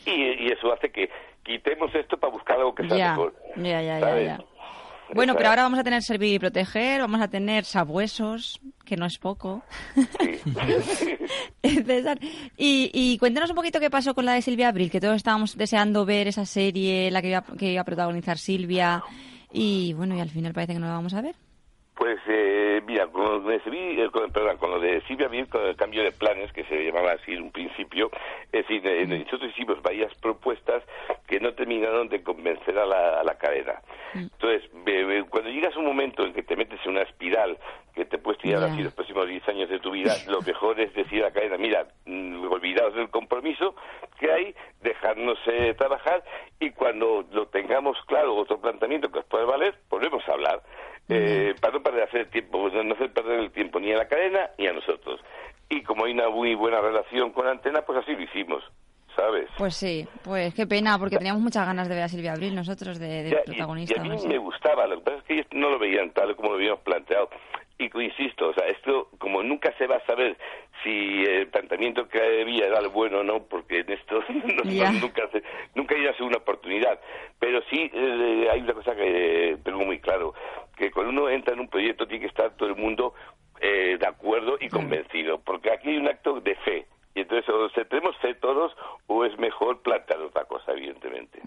[0.05, 1.09] Y, y eso hace que
[1.43, 3.35] quitemos esto para buscar algo que sea Ya, mejor.
[3.57, 4.25] ya, ya, ya, ¿sabes?
[4.27, 4.39] ya.
[5.15, 9.07] Bueno, pero ahora vamos a tener Servir y Proteger, vamos a tener Sabuesos, que no
[9.07, 9.63] es poco.
[11.63, 12.19] César,
[12.57, 15.57] y, y cuéntanos un poquito qué pasó con la de Silvia Abril, que todos estábamos
[15.57, 19.03] deseando ver esa serie, la que iba, que iba a protagonizar Silvia,
[19.51, 21.35] y bueno, y al final parece que no la vamos a ver.
[21.99, 25.45] Pues eh, mira, con lo, de, Silvi- eh, con, perdón, con lo de Silvia Bien,
[25.47, 28.09] con el cambio de planes, que se llamaba así en un principio,
[28.53, 30.81] es decir, eh, nosotros hicimos varias propuestas
[31.27, 33.81] que no terminaron de convencer a la, a la cadena.
[34.13, 37.57] Entonces, ve- ve, cuando llegas a un momento en que te metes en una espiral
[37.93, 38.67] que te puedes tirar Ya.
[38.67, 41.57] así los próximos 10 años de tu vida, lo mejor es decir a la cadena,
[41.57, 43.75] mira, mm, olvidaos del compromiso
[44.17, 46.23] que hay, dejarnos eh, trabajar
[46.61, 50.61] y cuando lo tengamos claro, otro planteamiento que os puede valer, volvemos a hablar.
[51.09, 54.07] Eh, para no perder hacer tiempo, pues, no hacer perder el tiempo ni a la
[54.07, 55.19] cadena ni a nosotros.
[55.69, 58.63] Y como hay una muy buena relación con Antena, pues así lo hicimos,
[59.15, 59.47] ¿sabes?
[59.57, 62.99] Pues sí, pues qué pena, porque teníamos muchas ganas de ver a Silvia Abril nosotros
[62.99, 63.95] de, de Ya, y- protagonista.
[63.95, 64.27] Y, a mí no sé.
[64.27, 66.79] me gustaba, lo que pasa es que ellos no lo veían tal como lo habíamos
[66.81, 67.29] planteado.
[67.81, 70.37] Y co- insisto, o sea, esto como nunca se va a saber
[70.83, 74.71] si el planteamiento que había era el bueno o no, porque en esto no- no-
[74.71, 74.91] Ya.
[74.91, 75.41] nunca se,
[75.75, 76.99] nunca hay una segunda oportunidad.
[77.39, 80.33] Pero sí eh, hay una cosa que tengo muy claro,
[80.75, 83.13] que cuando uno entra en un proyecto tiene que estar todo el mundo
[83.61, 86.85] eh, de acuerdo y convencido, porque aquí hay un acto de fe.
[87.15, 88.71] Y entonces, o se tenemos fe todos,
[89.07, 91.41] o es mejor plantear otra cosa, evidentemente.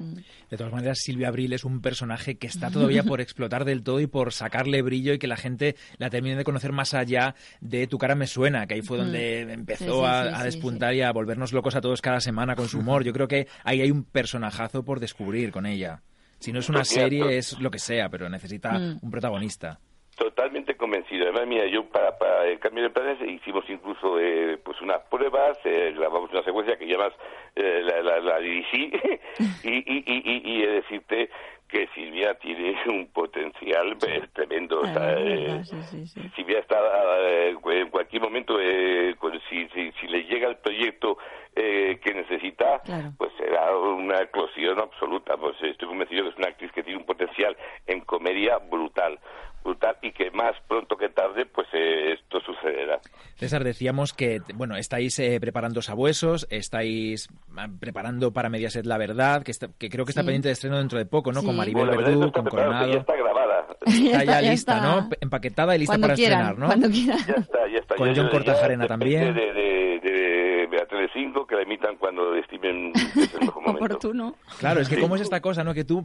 [0.51, 4.01] De todas maneras, Silvia Abril es un personaje que está todavía por explotar del todo
[4.01, 7.87] y por sacarle brillo y que la gente la termine de conocer más allá de
[7.87, 11.03] Tu cara me suena, que ahí fue donde empezó Sí, sí, a, sí, despuntar y
[11.03, 13.05] a volvernos locos a todos cada semana con su humor.
[13.05, 16.03] Yo creo que ahí hay un personajazo por descubrir con ella.
[16.41, 18.99] Si no es una Pues serie, es lo que sea, pero necesita Mm.
[19.01, 19.79] un protagonista.
[20.19, 21.25] Totalmente convencido.
[21.25, 25.57] Además, mira, yo para, para el cambio de planes hicimos incluso eh, pues unas pruebas,
[25.65, 27.13] eh, grabamos una secuencia que llamas
[27.57, 28.91] eh, la, la, la dirigí
[29.65, 30.03] y, y,
[30.45, 31.31] y, decirte
[31.69, 34.81] que Silvia tiene un potencial eh, tremendo.
[34.81, 36.21] o sea, eh, verdad, sí, sí, sí.
[36.37, 36.77] Silvia está
[37.21, 39.15] eh, en cualquier momento, eh,
[39.49, 41.17] si, si, si le llega el proyecto
[41.57, 43.13] eh, que necesita, Claro.
[43.17, 45.37] pues será una eclosión absoluta.
[45.37, 49.19] Pues estoy convencido que es una actriz que tiene un potencial en comedia brutal,
[49.63, 53.01] brutal y que más pronto que tarde, pues eh, esto sucederá.
[53.37, 59.43] César, decíamos que, bueno, estáis eh, preparando sabuesos, estáis ah, preparando para Mediaset La Verdad,
[59.43, 60.27] que, está- que creo que está Sí.
[60.27, 61.41] pendiente de estreno dentro de poco, ¿no?
[61.41, 61.47] Sí.
[61.47, 62.93] Con Maribel Bueno, Verdú, con Coronado.
[62.93, 63.67] ya está grabada.
[63.85, 63.91] está.
[63.91, 64.81] Ya ya lista, está.
[65.01, 65.09] ¿no?
[65.21, 66.67] Empaquetada y lista Cuando para quieran, estrenar, ¿no?
[66.67, 67.19] cuando quieran.
[67.27, 67.95] Ya está, ya está.
[67.97, 69.35] Con Ya- John Cortajarena ya también.
[69.35, 73.85] De, de, de, Telecinco, que la emitan cuando estimen que es el mejor momento.
[73.87, 74.35] Oportuno.
[74.59, 75.01] Claro, es que Sí.
[75.01, 75.73] cómo es esta cosa, ¿no?
[75.73, 76.05] Que tú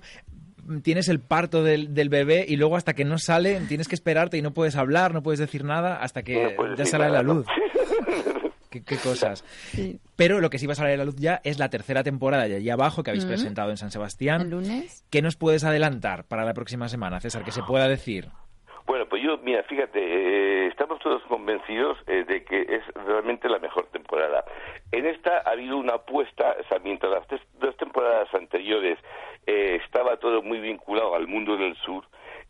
[0.84, 4.38] tienes el parto del, del bebé y luego hasta que no sale tienes que esperarte
[4.38, 7.22] y no puedes hablar, no puedes decir nada hasta que No ya sale a la
[7.22, 7.34] nada, ¿no?
[7.36, 7.48] luz.
[8.70, 9.46] ¿Qué, qué cosas.
[9.48, 10.00] Sí.
[10.18, 12.48] Pero lo que sí va a salir a la luz ya es la tercera temporada
[12.50, 13.30] de allí abajo que habéis Mm.
[13.30, 14.50] presentado en San El Sebastián.
[14.50, 15.06] lunes.
[15.10, 17.44] ¿Qué nos puedes adelantar para la próxima semana, César?
[17.46, 18.28] Que se pueda decir.
[18.86, 23.60] Bueno, pues yo, mira, fíjate, eh, estamos todos convencidos eh, de que es realmente la
[23.60, 24.44] mejor temporada.
[24.92, 28.98] En esta ha habido una apuesta, o sea, mientras las tres- dos temporadas anteriores
[29.48, 32.04] eh, estaba todo muy vinculado al mundo del sur,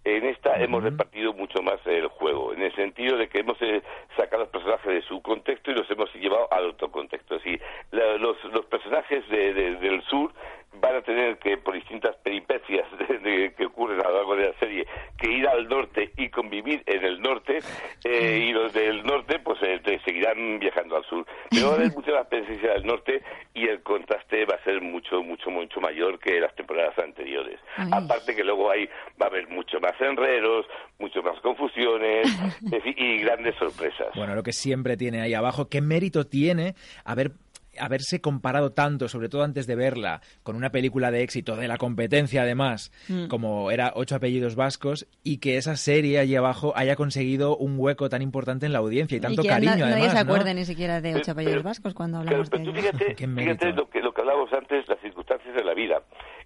[0.03, 3.81] en esta hemos repartido mucho más el juego, en el sentido de que hemos eh,
[4.15, 7.35] sacado los personajes de su contexto y los hemos llevado al otro contexto.
[7.35, 7.59] Así,
[7.91, 10.31] la- los, los personajes de- de- del sur
[10.81, 14.47] van a tener que, por distintas peripecias de- de- que ocurren a lo largo de
[14.49, 14.85] la serie,
[15.17, 17.59] que ir al norte y convivir en el norte,
[18.03, 21.25] eh, y los del norte pues eh, seguirán viajando al sur.
[21.49, 23.21] Pero va a haber mucha más presencia del norte
[23.53, 27.59] y el contraste va a ser mucho, mucho, mucho mayor que las temporadas anteriores.
[27.77, 27.89] Ay.
[27.91, 28.85] Aparte que luego hay,
[29.21, 30.65] va a haber mucho más enredos,
[30.99, 32.27] mucho más confusiones
[32.95, 34.07] y grandes sorpresas.
[34.15, 37.31] Bueno, lo que siempre tiene ahí abajo, ¿qué mérito tiene haber
[37.79, 41.77] haberse comparado tanto, sobre todo antes de verla, con una película de éxito de la
[41.77, 43.27] competencia además, Mm.
[43.27, 48.09] como era Ocho apellidos vascos, y que esa serie allí abajo haya conseguido un hueco
[48.09, 50.31] tan importante en la audiencia y tanto y que cariño nadie además, se ¿no?
[50.33, 52.91] acuerde ni siquiera de ocho Pero- apellidos pero- vascos cuando hablamos pero de tú ellos.
[52.97, 56.01] fíjate, fíjate lo que, lo que hablábamos antes, las circunstancias de la vida.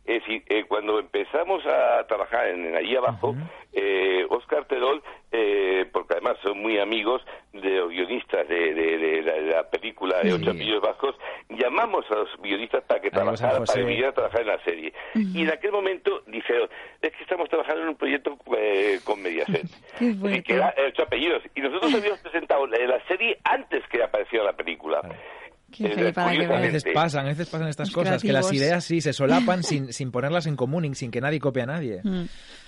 [0.06, 3.36] Es decir, eh, cuando empezamos a trabajar en, en allí abajo,
[3.72, 7.22] eh, Oscar Terol, eh, porque además son muy amigos
[7.54, 10.36] de los guionistas de, de- de la, de la película de Sí.
[10.42, 11.16] Ocho Apellidos Vascos,
[11.50, 14.94] llamamos a los guionistas para que A trabajaran, para que a trabajar en la serie.
[15.16, 16.68] Y en aquel momento dijeron,
[17.02, 19.68] es que estamos trabajando en un proyecto eh, con Mediaset.
[20.00, 21.44] Qué y que era eh, Ocho Apellidos.
[21.56, 25.02] Y nosotros habíamos presentado la, la serie antes que apareciera la película.
[25.80, 29.02] Eh, que A veces pasan, a veces pasan estas Los cosas, que las ideas sí
[29.02, 32.02] se solapan sin, sin ponerlas en común y sin que nadie copie a nadie.
[32.04, 32.26] Mm.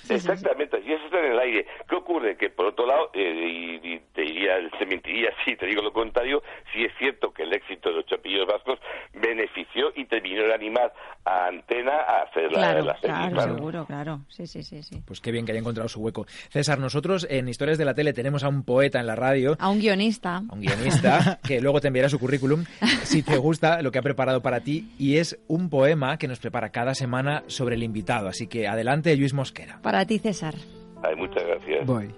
[0.10, 1.66] Exactamente, y eso está en el aire.
[1.90, 2.36] ¿Qué ocurre?
[2.38, 5.94] Que por otro lado, eh, y, y te diría, se mentiría si te digo lo
[5.94, 6.42] contrario,
[6.74, 8.80] si es cierto que el éxito de los chapillos vascos
[9.14, 10.94] benefició y terminó de animar
[11.26, 13.16] a Antena a hacer la, Claro, la serie.
[13.16, 13.56] claro, claro.
[13.56, 14.20] seguro, claro.
[14.28, 15.02] Sí, sí, sí, sí.
[15.06, 16.26] Pues qué bien que haya encontrado su hueco.
[16.50, 19.70] César, nosotros en Historias de la Tele tenemos a un poeta en la radio, A
[19.70, 20.38] un guionista.
[20.38, 22.66] a un guionista, que luego te enviará su currículum,
[23.04, 26.40] si te gusta lo que ha preparado para ti, y es un poema que nos
[26.40, 28.28] prepara cada semana sobre el invitado.
[28.28, 29.80] Así que adelante, Luis Mosquera.
[29.82, 30.56] Para ti, César.
[31.04, 31.86] Ay, muchas gracias.
[31.86, 32.14] Voy.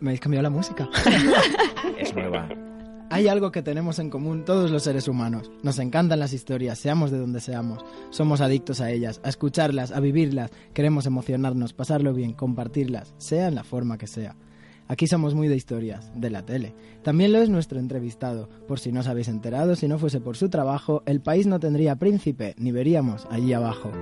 [0.00, 0.88] Me habéis cambiado la música.
[1.98, 2.48] Es nueva.
[3.10, 5.50] Hay algo que tenemos en común todos los seres humanos.
[5.62, 7.84] Nos encantan las historias, seamos de donde seamos.
[8.10, 10.50] Somos adictos a ellas, a escucharlas, a vivirlas.
[10.74, 14.36] Queremos emocionarnos, pasarlo bien, compartirlas, sea en la forma que sea.
[14.88, 16.74] Aquí somos muy de historias, de la tele.
[17.02, 18.48] También lo es nuestro entrevistado.
[18.66, 21.60] Por si no os habéis enterado, si no fuese por su trabajo, el país no
[21.60, 23.92] tendría príncipe, ni veríamos allí abajo.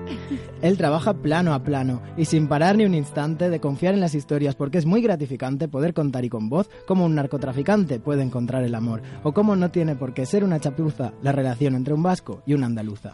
[0.63, 4.15] Él trabaja plano a plano y sin parar ni un instante de confiar en las
[4.15, 8.63] historias porque es muy gratificante poder contar y con voz cómo un narcotraficante puede encontrar
[8.63, 12.03] el amor o cómo no tiene por qué ser una chapuza la relación entre un
[12.03, 13.13] vasco y una andaluza.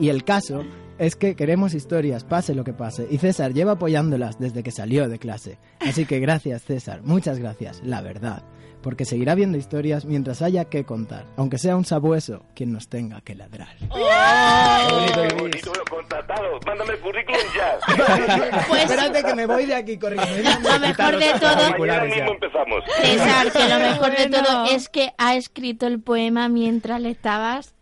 [0.00, 0.64] Y el caso
[0.98, 5.08] es que queremos historias, pase lo que pase, y César lleva apoyándolas desde que salió
[5.08, 5.58] de clase.
[5.80, 8.42] Así que gracias César, muchas gracias, la verdad.
[8.82, 13.20] Porque seguirá viendo historias mientras haya que contar, aunque sea un sabueso quien nos tenga
[13.20, 13.68] que ladrar.
[13.78, 16.58] Qué bonito, bueno, contratado.
[16.66, 17.78] Mándame el currículum ya.
[18.68, 20.24] Pues Espérate que me voy de aquí corriendo.
[20.72, 22.84] lo mejor de todo, Mañana mismo empezamos.
[23.02, 24.44] César, que lo mejor de Bueno.
[24.46, 27.74] todo es que ha escrito el poema mientras le estabas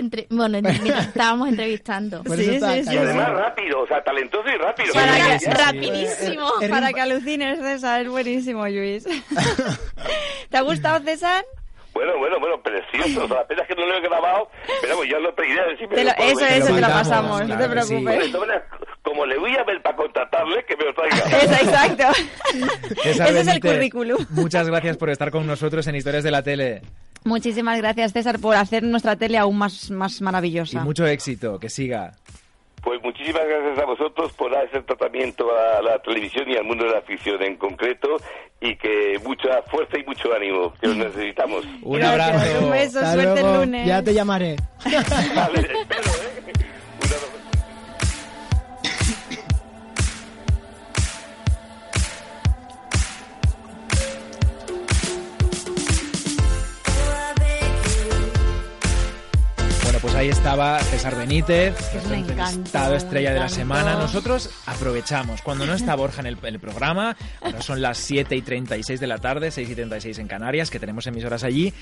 [0.00, 0.26] entre...
[0.30, 0.58] bueno,
[0.98, 2.22] estábamos entrevistando.
[2.34, 4.92] Sí, sí, sí, Y además rápido, o sea, talentoso y rápido.
[4.92, 6.48] Para que- rapidísimo.
[6.60, 8.02] Eh, Para que alucines, César.
[8.02, 9.04] Es buenísimo, Luis.
[10.50, 11.44] ¿Te ha gustado, César?
[11.92, 13.24] Bueno, bueno, bueno, precioso.
[13.24, 14.48] O sea, apenas que no lo he grabado,
[14.80, 15.76] pero vamos, ya lo pediré.
[15.76, 17.40] si me Te lo- lo puedo eso, eso, te lo pasamos.
[17.46, 17.94] No te claro sí.
[17.94, 18.40] Bueno, preocupes.
[18.40, 18.62] maneras,
[19.02, 21.16] como le voy a ver para contratarle, que me lo traiga.
[21.42, 22.04] Eso, exacto.
[23.04, 24.24] Ese es el currículum.
[24.30, 26.82] Muchas gracias por estar con nosotros en Historias de la Tele.
[27.24, 30.82] Muchísimas gracias, César, por hacer nuestra tele aún más, más Y maravillosa.
[30.84, 32.12] mucho éxito, que siga.
[32.82, 36.84] Pues muchísimas gracias a vosotros por dar ese tratamiento a la televisión y al mundo
[36.84, 38.16] de la ficción en concreto
[38.58, 41.66] y que mucha fuerza y mucho ánimo, que os necesitamos.
[41.82, 42.64] Un Gracias, abrazo.
[42.64, 43.86] Un beso, Hasta suerte luego, el lunes.
[43.86, 44.56] Ya te llamaré.
[45.36, 46.52] Vale, espero, ¿eh?
[60.00, 63.94] Pues ahí estaba César Benítez, Es nuestro entrevistado estrella de la semana.
[63.96, 65.42] Nosotros aprovechamos.
[65.42, 68.98] Cuando no está Borja en el, en el programa, ahora son las 7 y 36
[68.98, 71.74] de la tarde, 6 y 36 en Canarias, que tenemos emisoras allí.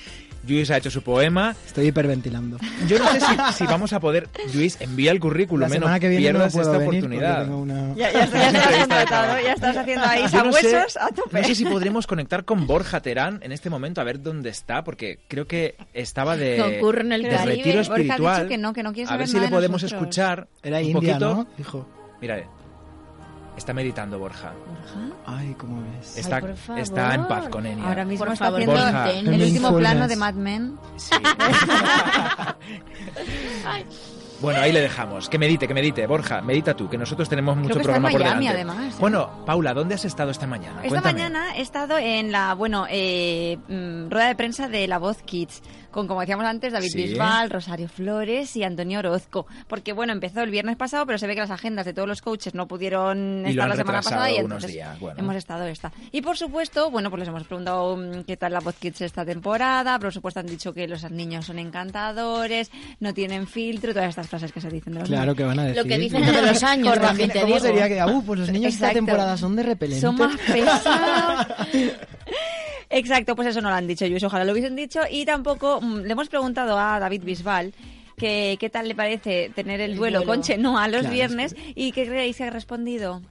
[0.45, 1.55] Luis ha hecho su poema.
[1.65, 2.57] Estoy hiperventilando.
[2.87, 4.27] Yo no sé si, si vamos a poder.
[4.53, 7.43] Luis, envía el currículum, La semana no que viene no pierdas puedo esta venir oportunidad.
[7.43, 10.97] tengo una- Ya, ya, ya estás contratado, ya estás haciendo ahí Yo no sé, sabuesos
[10.97, 11.41] a tope.
[11.41, 14.83] no sé si podremos conectar con Borja Terán en este momento a ver dónde está,
[14.83, 18.08] porque creo que estaba de, Concurre en el de Caribe.
[18.17, 18.47] Borja ha dicho espiritual.
[18.49, 20.01] que no, que no quiere a saber ver si nada le de podemos nosotros.
[20.01, 21.33] escuchar Era un India, poquito.
[21.35, 21.47] ¿no?
[21.57, 21.85] Dijo.
[22.21, 22.43] Mira,
[23.57, 24.51] está meditando Borja.
[25.25, 26.17] Ay, ¿cómo ves?
[26.17, 26.81] Está, por favor.
[26.81, 27.87] está en paz con Enya.
[27.87, 29.11] Ahora mismo Por está favor, haciendo Borja.
[29.11, 30.77] el último plano de Mad Men.
[30.97, 31.15] Sí.
[34.41, 35.27] Bueno, ahí le dejamos.
[35.27, 36.07] Que medite, que medite.
[36.07, 38.71] Borja, medita tú, que nosotros tenemos mucho que está en programa por Miami, delante.
[38.71, 38.97] además, ¿eh?
[38.97, 40.77] Bueno, Paula, ¿dónde has estado esta mañana?
[40.81, 41.13] Esta Cuéntame.
[41.13, 45.61] mañana he estado en la, bueno, eh, mm, rueda de prensa de La Voz Kids,
[45.99, 46.97] con, como decíamos antes, David Sí.
[47.03, 49.45] Bisbal, Rosario Flores y Antonio Orozco.
[49.67, 52.21] Porque, bueno, empezó el viernes pasado, pero se ve que las agendas de todos los
[52.21, 55.19] coaches no pudieron Y estar la semana pasada y unos entonces días, bueno.
[55.19, 55.91] hemos estado esta.
[56.11, 59.25] Y, por supuesto, bueno, pues les hemos preguntado mm, qué tal La Voz Kids esta
[59.25, 59.99] temporada.
[59.99, 64.51] Por supuesto, han dicho que los niños son encantadores, no tienen filtro, todas estas frases
[64.53, 65.37] que se dicen de los Claro niños.
[65.37, 65.83] que van a decir.
[65.83, 67.59] Lo que dicen todos los años, también te ¿Cómo digo.
[67.67, 70.01] sería que, uh, pues los niños esta temporada son de repelente?
[70.01, 71.47] Son más pesados.
[72.91, 75.01] Exacto, pues eso no lo han dicho Luis, ojalá lo hubiesen dicho.
[75.11, 77.73] Y tampoco le hemos preguntado a David Bisbal
[78.17, 80.31] que qué tal le parece tener el, El duelo, duelo.
[80.33, 83.21] con Chenoa los Claro, viernes y qué creéis que ha respondido.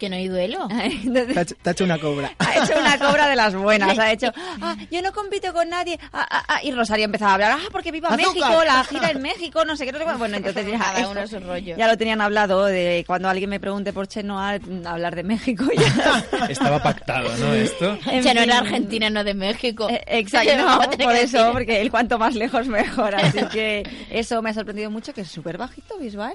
[0.00, 0.66] Que no hay duelo.
[0.82, 2.32] Entonces, Te ha hecho- te ha hecho una cobra.
[2.38, 3.96] ha hecho una cobra de las buenas.
[4.00, 4.32] Ha hecho,
[4.62, 5.98] ah, yo no compito con nadie.
[6.12, 6.60] Ah, ah, ah.
[6.64, 8.26] Y Rosario empezaba a hablar, ah, porque viva ¡Azúcar!
[8.34, 9.92] México, la gira en México, no sé qué.
[9.92, 10.16] No sé cuál.
[10.16, 11.76] Bueno, entonces ya, Cada esto- uno su rollo.
[11.76, 15.66] ya lo tenían hablado de cuando alguien me pregunte por Chenoa, mm, hablar de México.
[15.76, 16.24] Ya.
[16.48, 17.52] Estaba pactado, ¿no?
[17.52, 17.98] Esto.
[18.06, 18.10] No
[18.40, 18.58] era.
[18.58, 19.88] Argentina, no de México.
[19.90, 20.50] Eh, Exacto,
[20.90, 21.52] tener por eso, decir.
[21.52, 23.14] porque el cuanto más lejos mejor.
[23.14, 26.34] Así que eso me ha sorprendido mucho, que es súper bajito Bisbal.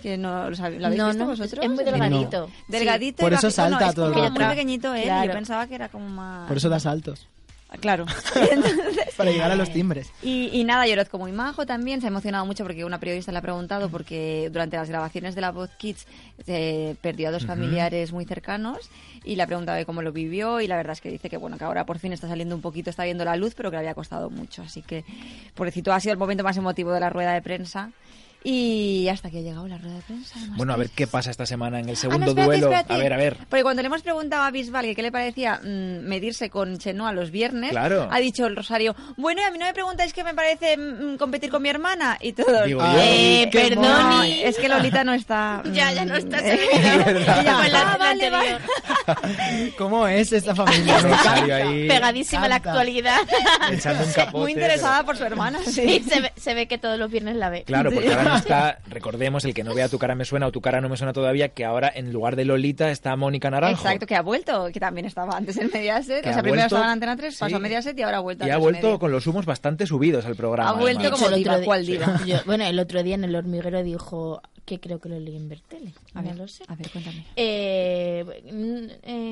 [0.00, 1.62] Que no lo, sab- ¿lo habéis No, visto no, vosotros?
[1.62, 2.48] es muy delgadito.
[2.86, 3.62] Delgadito Por y eso bajito.
[3.62, 4.30] No, salta es todo el rato.
[4.30, 5.04] muy pequeñito él.
[5.04, 5.26] Claro.
[5.26, 6.48] Yo pensaba que era como más...
[6.48, 7.28] Por eso da saltos.
[7.80, 8.06] Claro.
[9.16, 10.12] Para llegar a los timbres.
[10.22, 13.32] Y, y nada, y Orozco muy majo también, se ha emocionado mucho porque una periodista
[13.32, 16.06] le ha preguntado porque durante las grabaciones de la Voz Kids
[16.46, 18.90] eh, perdió a dos familiares muy cercanos
[19.24, 21.36] y le ha preguntado de cómo lo vivió y la verdad es que dice que
[21.36, 23.76] bueno que ahora por fin está saliendo un poquito, está viendo la luz, pero que
[23.76, 24.62] le había costado mucho.
[24.62, 25.04] Así que,
[25.54, 27.90] pobrecito, ha sido el momento más emotivo de la rueda de prensa.
[28.44, 30.38] Y hasta que ha llegado la rueda de prensa.
[30.56, 32.66] Bueno, a ver qué pasa esta semana en el Ah, segundo no, espérate, duelo.
[32.66, 32.94] espérate.
[32.94, 33.36] A ver, a ver.
[33.48, 37.12] Porque cuando le hemos preguntado a Bisbal que qué le parecía mm, medirse con Chenoa
[37.12, 38.08] los viernes, Claro.
[38.10, 41.16] ha dicho el Rosario, bueno, y a mí no me preguntáis qué me parece mm,
[41.16, 42.64] competir con mi hermana y todo.
[42.64, 42.98] Digo yo.
[43.00, 44.24] Eh, perdón.
[44.24, 45.62] Es que Lolita no está.
[45.72, 46.38] Ya, ya no está.
[46.42, 47.98] mm, la-
[49.06, 49.16] Ah.
[49.78, 50.98] ¿Cómo es esta familia?
[51.00, 53.18] Rosario ahí Pegadísima a la actualidad.
[53.70, 54.38] echando un capote.
[54.38, 55.58] Muy interesada por su hermana.
[55.64, 56.04] Sí, Sí.
[56.08, 57.62] se ve, se ve que todos los viernes la ve.
[57.64, 60.52] Claro, porque ahora no está, recordemos, el que no vea tu cara me suena o
[60.52, 63.80] tu cara no me suena todavía, que ahora en lugar de Lolita está Mónica Naranjo.
[63.82, 66.22] Exacto, que ha vuelto, que también estaba antes en Mediaset.
[66.22, 67.54] Que o ha sea, primero vuelto, estaba en Antena 3, pasó sí.
[67.54, 68.98] a Mediaset y ahora ha vuelto Y a ha vuelto Media.
[68.98, 70.70] con los humos bastante subidos al programa.
[70.70, 71.20] Ha vuelto además.
[71.20, 72.20] como el diva, otro día- ¿cuál diva?
[72.26, 75.48] Yo- bueno, el otro día en el hormiguero dijo que creo que lo leí en
[75.48, 75.94] Bertele.
[76.12, 76.64] A no ver, lo sé.
[76.68, 77.24] a ver, cuéntame.
[77.36, 78.24] Eh,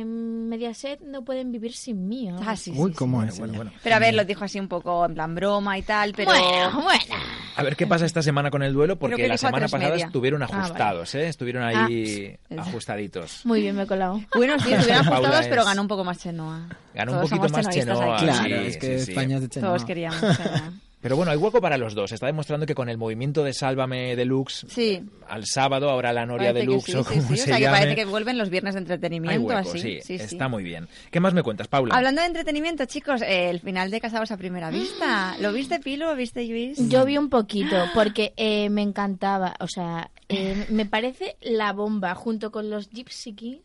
[0.04, 2.28] Mediaset no pueden vivir sin mí.
[2.28, 2.40] ¿no?
[2.46, 3.38] Ah, sí, Uy, sí, ¿cómo es?
[3.38, 3.72] bueno, bueno.
[3.82, 6.30] Pero a ver, lo dijo así un poco en plan broma y tal, pero...
[6.30, 7.14] Bueno, bueno.
[7.56, 10.46] A ver qué pasa esta semana con el duelo, porque la semana pasada estuvieron Ah,
[10.50, 10.62] vale.
[10.64, 11.28] ajustados, ¿eh?
[11.28, 13.44] Estuvieron ahí Ah, ajustaditos.
[13.44, 14.20] Muy bien, me he colado.
[14.34, 16.68] Bueno, sí, estuvieron ajustados, pero ganó un poco más Chenoa.
[16.94, 18.18] Ganó un poquito más Chenoa.
[18.18, 19.10] Claro, sí, es que sí, sí.
[19.12, 19.70] España es de Chenoa.
[19.70, 20.72] Todos queríamos Chenoa.
[21.04, 22.12] Pero bueno, hay hueco para los dos.
[22.12, 25.02] Está demostrando que con el movimiento de Sálvame Deluxe Sí.
[25.28, 27.34] al sábado, ahora la Noria Parece Deluxe sí, o sí, como sí.
[27.34, 29.78] O se sea, que parece que vuelven los viernes de hay entretenimiento, hueco, así.
[29.78, 30.24] sí, sí, sí.
[30.24, 30.88] Está muy bien.
[31.10, 31.94] ¿Qué más me cuentas, Paula?
[31.94, 35.36] Hablando de entretenimiento, chicos, eh, el final de Casados a Primera Vista.
[35.40, 36.06] ¿Lo viste, Pilo?
[36.06, 36.88] ¿Lo viste, Luis?
[36.88, 42.14] Yo vi un poquito porque eh, me encantaba, o sea, eh, me parece la bomba
[42.14, 43.60] junto con los Gypsy Kings.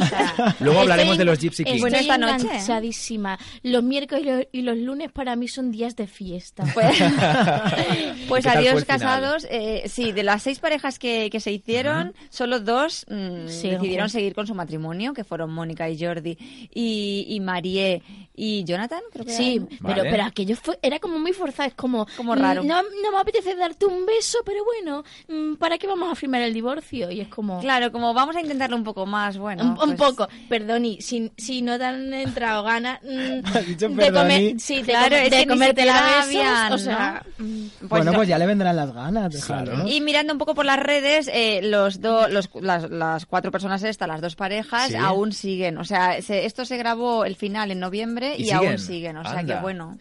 [0.00, 1.80] O sea, Luego hablaremos estoy de los Gypsy Kings.
[1.80, 2.46] Bueno, esta noche.
[2.46, 3.38] enganchadísima.
[3.62, 6.64] Los miércoles y los, y los lunes para mí son días de fiesta.
[6.74, 6.96] Pues,
[8.28, 9.46] pues ¿Qué tal fue adiós casados.
[9.50, 14.06] Eh, sí, de las seis parejas que, que se hicieron, solo dos mm, Sí, decidieron
[14.06, 14.12] ojo.
[14.12, 16.36] seguir con su matrimonio, que fueron Mónica y Jordi
[16.72, 18.02] y, y Marie
[18.34, 20.10] y Jonathan, creo que Sí, pero, Vale.
[20.10, 22.06] pero aquello fue, era como muy forzado, es como...
[22.16, 22.62] Como raro.
[22.62, 26.14] mm, No, no me apetece darte un beso, pero bueno, mm, ¿para qué vamos a
[26.14, 27.10] firmar el divorcio?
[27.10, 27.58] Y es como...
[27.60, 29.57] Claro, como vamos a intentarlo un poco más, bueno.
[29.60, 33.88] Un, un pues- poco, perdón, y si, si no te han entrado ganas mm, dicho
[33.88, 34.12] de, perdoni.
[34.34, 38.16] comer, sí, de, Claro, de comerte la habían, o sea, mm, Pues bueno, no.
[38.18, 39.32] pues ya le vendrán las ganas.
[39.32, 39.82] déjalo, Claro.
[39.84, 39.88] ¿no?
[39.88, 43.82] Y mirando un poco por las redes, eh, los do- los, las, las cuatro personas
[43.82, 44.96] estas, las dos parejas, Sí.
[44.96, 45.78] aún siguen.
[45.78, 48.68] O sea, se- esto se grabó el final en noviembre ¿Y y, siguen?
[48.68, 49.16] aún siguen.
[49.18, 49.56] O sea Anda.
[49.56, 49.98] que bueno.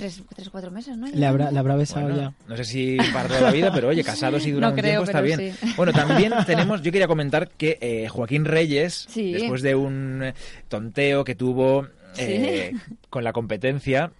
[0.00, 1.06] Tres, tres o cuatro meses, ¿no?
[1.08, 2.32] Le habrá, le habrá besado Bueno, ya.
[2.48, 5.04] No sé si para toda la vida, pero oye, casados y durante No un creo,
[5.04, 5.54] tiempo está bien.
[5.60, 5.72] sí.
[5.76, 9.32] Bueno, también tenemos, yo quería comentar que eh, Joaquín Reyes, Sí.
[9.32, 10.34] después de un eh,
[10.68, 11.86] tonteo que tuvo
[12.18, 12.72] eh,
[13.10, 14.10] con la competencia,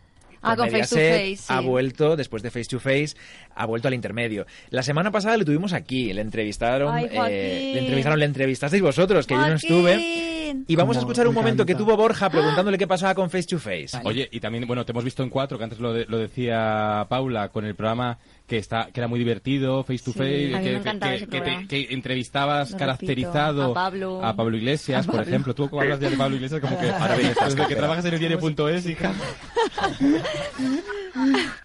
[0.43, 1.45] Ah, con Face to Face, sí.
[1.49, 3.15] ha vuelto, después de Face to Face,
[3.55, 4.47] ha vuelto al intermedio.
[4.71, 9.27] La semana pasada le tuvimos aquí, le entrevistaron, Ay, eh, le entrevistaron, le entrevistasteis vosotros,
[9.27, 10.27] que yo no estuve.
[10.67, 13.45] Y vamos a escuchar un me momento que tuvo Borja preguntándole qué pasaba con Face
[13.49, 13.91] to Face.
[14.05, 17.07] Oye, y también, bueno, te hemos visto en cuatro, que antes lo, de- lo decía
[17.09, 18.19] Paula, con el programa
[18.51, 21.67] que está que era muy divertido, face to Sí, face, me que, que- que te-
[21.69, 24.25] que entrevistabas Lo caracterizado a Pablo.
[24.25, 25.29] a Pablo Iglesias, A por Pablo.
[25.31, 25.55] ejemplo.
[25.55, 28.87] Tú hablas de Pablo Iglesias como que Ahora viene desde que trabajas en el diario.es,
[28.87, 29.13] hija.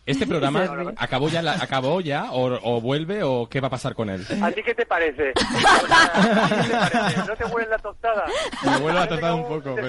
[0.05, 0.67] Este programa
[0.97, 4.25] acabó ya, la- acabó ya o, o vuelve o qué va a pasar con él.
[4.41, 5.31] ¿A ti qué te parece?
[5.35, 7.17] O sea, ¿qué te parece?
[7.27, 8.25] ¿No te huele la tostada?
[8.63, 9.87] Me vuelvo a Parece tratar un poco, pero,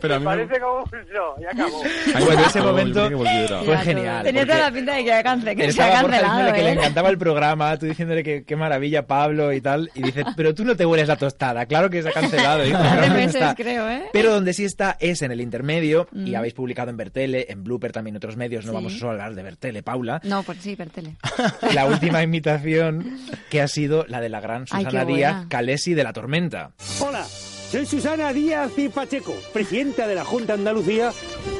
[0.00, 0.84] pero a Me mí me, parece como...
[1.12, 1.82] No, ya acabó.
[2.14, 3.10] Ay, bueno, ese momento
[3.64, 4.24] fue genial.
[4.24, 6.72] Tenía toda la pinta de que, cance- que se cancelado, diciéndole que le ¿eh?
[6.74, 10.64] encantaba el programa, tú diciéndole que qué maravilla Pablo y tal, y dice, pero tú
[10.64, 12.62] no te hueles la tostada, claro que se ha cancelado.
[12.62, 13.54] dice, Hace "Claro que no meses, está".
[13.54, 14.02] creo, ¿eh?
[14.12, 16.36] Pero donde sí está es en el intermedio, y Mm.
[16.36, 18.74] habéis publicado en Bertele, en Blooper también otros medios, no Sí.
[18.74, 21.16] vamos solo a hablar de Bertele, Paula, No, pues sí, Bertele.
[21.74, 23.18] la última imitación
[23.50, 25.46] que ha sido la de la gran Susana Díaz.
[25.48, 26.72] Calesi de la Tormenta.
[27.00, 27.24] Hola,
[27.70, 31.12] soy Susana Díaz y Pacheco, presidenta de la Junta de Andalucía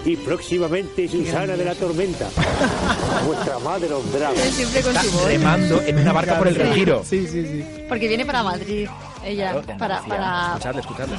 [0.04, 2.28] y próximamente Susana de la Tormenta,
[3.26, 4.34] vuestra madre drama.
[4.50, 5.26] Siempre con Está su voz.
[5.26, 6.60] remando en una barca por el Sí.
[6.60, 7.04] retiro.
[7.04, 7.64] Sí, sí, sí.
[7.88, 8.88] Porque viene para Madrid,
[9.24, 10.08] ella, Claro, para, Andalucía.
[10.08, 11.16] para, Escuchadle, escuchadle.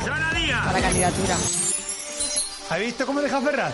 [0.65, 1.35] para candidatura.
[2.69, 3.73] ¿Has visto cómo deja Ferraz?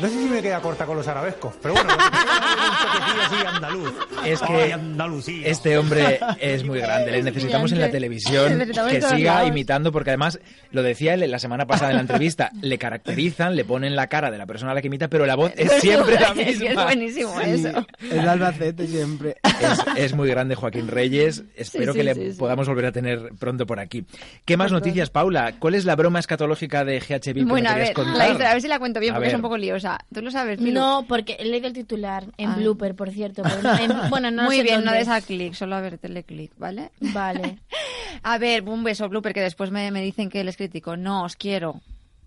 [0.00, 3.92] No sé si me queda corta con los arabescos, pero bueno, así andaluz.
[4.24, 5.46] Es que Andalucía.
[5.48, 8.58] este hombre es muy grande, le necesitamos en la televisión
[8.90, 10.38] que siga imitando, porque además,
[10.70, 14.30] lo decía él la semana pasada en la entrevista, le caracterizan, le ponen la cara
[14.30, 16.60] de la persona a la que imita, pero la voz es siempre la que es
[16.60, 16.84] misma.
[16.84, 17.86] buenísimo eso.
[18.02, 19.36] Es de Albacete siempre.
[19.44, 22.38] Es, es muy grande Joaquín Reyes, espero Sí, que le sí, sí.
[22.38, 24.04] podamos volver a tener pronto por aquí.
[24.44, 25.54] ¿Qué más noticias, Paula?
[25.58, 28.16] ¿Cuál es la broma escatológica de GHB que Bueno, me a querías ver, contar?
[28.16, 29.36] la historia, a ver si la cuento bien, A porque es ver.
[29.36, 29.98] un poco liosa.
[30.12, 30.60] ¿Tú lo sabes?
[30.60, 32.56] No, porque he leído el titular en Ah.
[32.56, 33.42] blooper, por cierto.
[33.42, 34.90] pero en- bueno, no Muy sé bien, dónde.
[34.90, 36.90] no des a clic, solo a ver teleclick, ¿vale?
[37.00, 37.58] Vale.
[38.22, 40.96] A ver, un beso, Blooper, que después me, me dicen que les critico.
[40.96, 41.80] No, os quiero.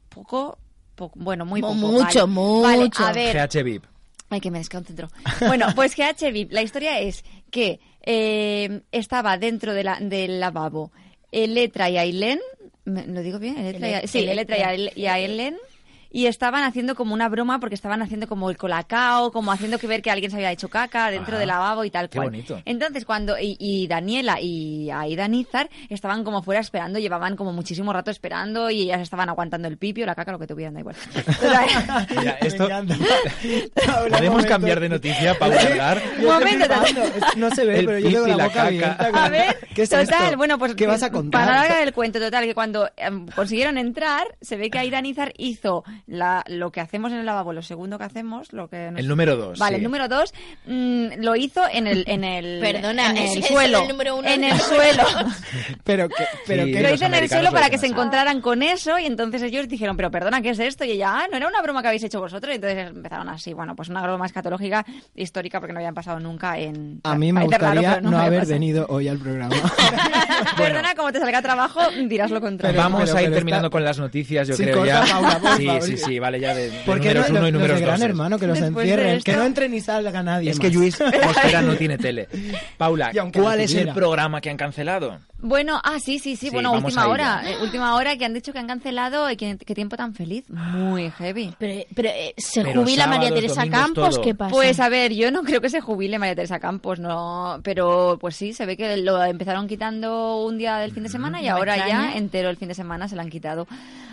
[0.10, 0.58] Poco,
[0.96, 1.80] poco bueno, muy Mu- poco.
[1.80, 2.80] mucho, vale.
[2.84, 3.04] mucho.
[3.04, 3.84] Vale, a ver, GH VIP.
[4.30, 5.10] Ay, que me desconcentro.
[5.48, 10.92] Bueno, pues que HVIP, la historia es que eh, estaba dentro de la, del lavabo
[11.34, 12.40] Eletra y Ailén,
[12.86, 13.58] ¿me- ¿lo digo bien?
[13.58, 15.58] Eletra y, sí, Eletra y Ail- y Ailén,
[16.12, 19.88] y estaban haciendo como una broma porque estaban haciendo como el colacao, como haciendo que
[19.88, 22.30] ver que alguien se había hecho caca dentro Ah, del lavabo y tal qué cual.
[22.30, 22.62] bonito.
[22.66, 27.94] Entonces, cuando y, y Daniela y Aida Nizar estaban como fuera esperando, llevaban como muchísimo
[27.94, 30.96] rato esperando y ellas estaban aguantando el pipio, la caca, lo que tuvieran, da igual.
[32.18, 32.68] Mira, esto...
[34.10, 36.02] ¿Podemos cambiar de noticia, Paula Aguilar?
[36.20, 36.66] Un momento,
[37.38, 38.66] No se ve, El pero yo tengo la la boca caca.
[38.70, 39.26] abierta.
[39.26, 40.38] A ver, ¿Qué es total, esto?
[40.38, 41.46] bueno, pues ¿Qué vas a contar?
[41.46, 45.34] Para largar el cuento, total, que cuando em, consiguieron entrar, se ve que Aida Nizar
[45.38, 49.00] hizo la, lo que hacemos en el lavabo, lo segundo que hacemos, lo que nos-
[49.00, 49.80] El número dos, Vale, sí.
[49.80, 50.34] el número dos
[50.66, 54.16] mm, lo hizo en el, en el, Perdona, en ese el es suelo, el número
[54.18, 55.04] uno en el suelo.
[55.84, 58.42] Pero que, pero Sí, que lo hizo en el suelo lo para que se encontraran
[58.42, 60.84] con eso y entonces ellos dijeron, pero perdona, ¿qué es esto?
[60.86, 62.52] Y ella, ah, no era una broma que habéis hecho vosotros.
[62.54, 64.86] Y entonces empezaron así, bueno, pues una broma escatológica
[65.16, 67.02] histórica porque no habían pasado nunca en...
[67.04, 69.56] a mí me raro, gustaría pero no haber venido hoy al programa.
[70.58, 72.80] Perdona, como te salga trabajo, dirás lo contrario.
[72.80, 75.14] Vamos pero- a ir terminando está- con las noticias, yo Sí, creo corta, ya.
[75.14, 75.82] Paula, por sí, favor.
[75.98, 77.86] Sí, sí, vale, ya de, de ¿Por qué números no, uno y los números de
[77.86, 78.10] Gran dos.
[78.10, 79.18] Hermano que los Después de encierren?
[79.18, 80.68] esto- Que no entre ni salga nadie Es más.
[80.68, 82.28] que Luis Mosquera no tiene tele.
[82.78, 83.94] Paula, Y aunque ¿cuál es el tuviera.
[83.94, 85.20] programa que han cancelado?
[85.42, 87.42] Bueno, ah, sí, sí, sí, Sí, bueno, última hora.
[87.46, 90.50] eh, última hora que han dicho que han cancelado y que, qué tiempo tan feliz.
[90.50, 91.54] Muy heavy.
[91.58, 94.16] Pero, pero, eh, ¿se Pero jubila María Teresa Campos?
[94.16, 94.22] todo.
[94.24, 94.52] ¿Qué pasa?
[94.52, 98.36] Pues a ver, yo no creo que se jubile María Teresa Campos, no, pero pues
[98.36, 101.76] sí, se ve que lo empezaron quitando un día del fin de semana y ahora
[101.76, 102.12] extraña.
[102.12, 103.68] ya entero el fin de semana se lo han quitado.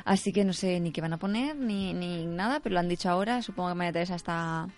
[0.04, 2.88] Así que no sé ni qué van a poner ni, ni nada, pero lo han
[2.88, 3.42] dicho ahora.
[3.42, 4.72] Supongo que María Teresa está un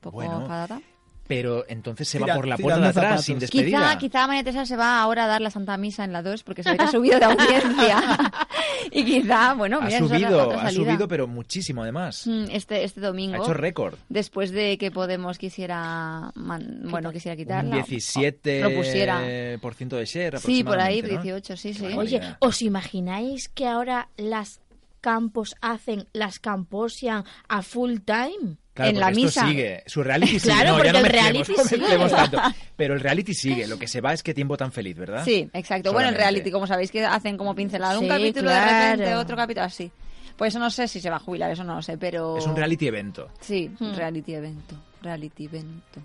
[0.00, 0.80] poco Bueno, enfadada.
[1.28, 3.24] Pero entonces se va Tira- por la puerta de atrás, zapatos.
[3.24, 3.78] sin despedida.
[3.80, 6.42] Quizá, quizá María Teresa se va ahora a dar la Santa Misa en la 2
[6.44, 7.98] porque se ve que ha subido de audiencia.
[8.92, 10.84] y quizá, bueno, ha mira, es subido, otra ha salida.
[10.92, 12.26] subido, pero muchísimo además.
[12.26, 13.34] Mm, Este, este domingo.
[13.36, 13.94] Ha hecho récord.
[14.08, 17.76] Después de que Podemos quisiera, man- bueno, quisiera Un quitarla.
[17.84, 19.20] 17% propusiera.
[19.20, 19.58] de
[20.06, 21.08] share Sí, por ahí, ¿no?
[21.08, 21.86] 18, sí, sí.
[21.96, 24.60] Oye, ¿os imagináis que ahora las
[25.00, 28.56] campos hacen las camposian a full time?
[28.76, 29.48] Claro, en la esto misa.
[29.48, 29.82] sigue.
[29.86, 30.54] Su reality sigue.
[30.54, 31.78] Claro, no, porque ya no el reality no sigue.
[31.80, 32.38] mezclemos tanto.
[32.76, 33.66] Pero el reality sigue.
[33.66, 35.24] Lo que se va es que tiempo tan feliz, ¿verdad?
[35.24, 35.92] Sí, exacto.
[35.92, 38.66] Bueno, el reality, como sabéis que hacen como pincelado un capítulo claro.
[38.70, 39.90] de repente, otro capítulo así.
[40.36, 42.36] Pues eso no sé si se va a jubilar, eso no lo sé, pero...
[42.36, 43.30] Es un reality evento.
[43.40, 43.94] Sí, Hmm.
[43.94, 44.76] reality evento.
[45.00, 46.02] Reality evento.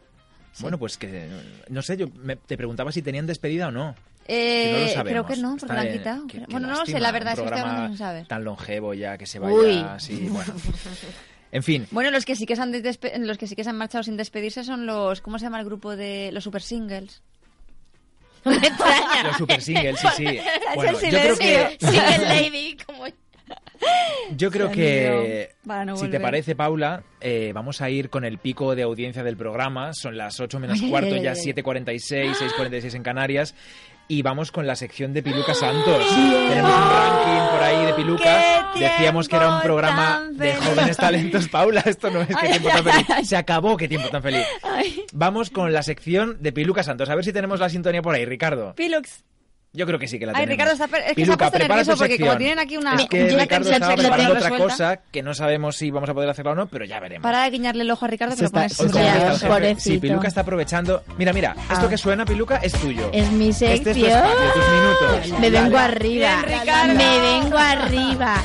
[0.59, 1.27] Bueno, pues que
[1.69, 3.93] no sé, yo me- te preguntaba si tenían despedida o no.
[4.27, 5.09] Eh, Que no lo sabemos.
[5.09, 6.27] creo que no, porque la han quitado.
[6.27, 8.27] qué- qué bueno, no lo sé, la verdad es que hablando sin saber.
[8.27, 9.85] Tan longevo ya que se vaya Uy.
[9.89, 10.53] así, bueno.
[11.51, 13.69] En fin, Bueno, los que sí que se han despe- los que sí que se
[13.69, 17.21] han marchado sin despedirse son los ¿cómo se llama el grupo de los super singles?
[18.45, 19.23] Me extraña.
[19.27, 20.39] los super singles, sí, sí.
[20.75, 21.77] Bueno, yo creo silencio.
[21.79, 23.05] que Single lady, como...
[24.37, 28.75] Yo creo que, no si te parece, Paula, eh, vamos a ir con el pico
[28.75, 29.91] de audiencia del programa.
[29.93, 31.37] Son las 8 menos cuarto, ya ay.
[31.37, 33.55] 7.46, 6.46 en Canarias.
[34.11, 36.05] Y vamos con la sección de Piluca Santos.
[36.05, 38.71] Tenemos un ranking por ahí de Piluca.
[38.73, 41.47] ¡Qué Decíamos que era un programa de jóvenes talentos.
[41.51, 43.29] Paula, esto no es que tiempo tan feliz.
[43.29, 44.45] Se acabó, qué tiempo tan feliz.
[44.63, 47.07] Ay, Vamos con la sección de Piluca Santos.
[47.09, 48.75] A ver si tenemos la sintonía por ahí, Ricardo.
[48.75, 49.23] Pilux.
[49.73, 50.51] Yo creo que sí que la Ay, tenemos.
[50.51, 52.37] Ricardo está per- es que se ha Piluca, puesto prepara nervioso porque como sección.
[52.39, 54.63] tienen aquí una Es que una Ricardo sección estaba preparando otra resuelta.
[54.73, 57.23] cosa que no sabemos si vamos a poder hacerla o no, pero ya veremos.
[57.23, 59.79] Para de guiñarle el ojo a Ricardo que lo está- pones está- jefe- pobrecito.
[59.81, 61.03] Sí, Piluca está aprovechando.
[61.17, 61.89] Mira, mira, esto Ah.
[61.89, 63.09] que suena, Piluca, es tuyo.
[63.13, 64.09] Es mi Este es tu sección.
[64.09, 65.39] espacio, tus minutos.
[65.39, 66.43] Me vengo arriba.
[66.45, 66.93] Bien, Ricardo.
[66.93, 68.35] Me vengo arriba.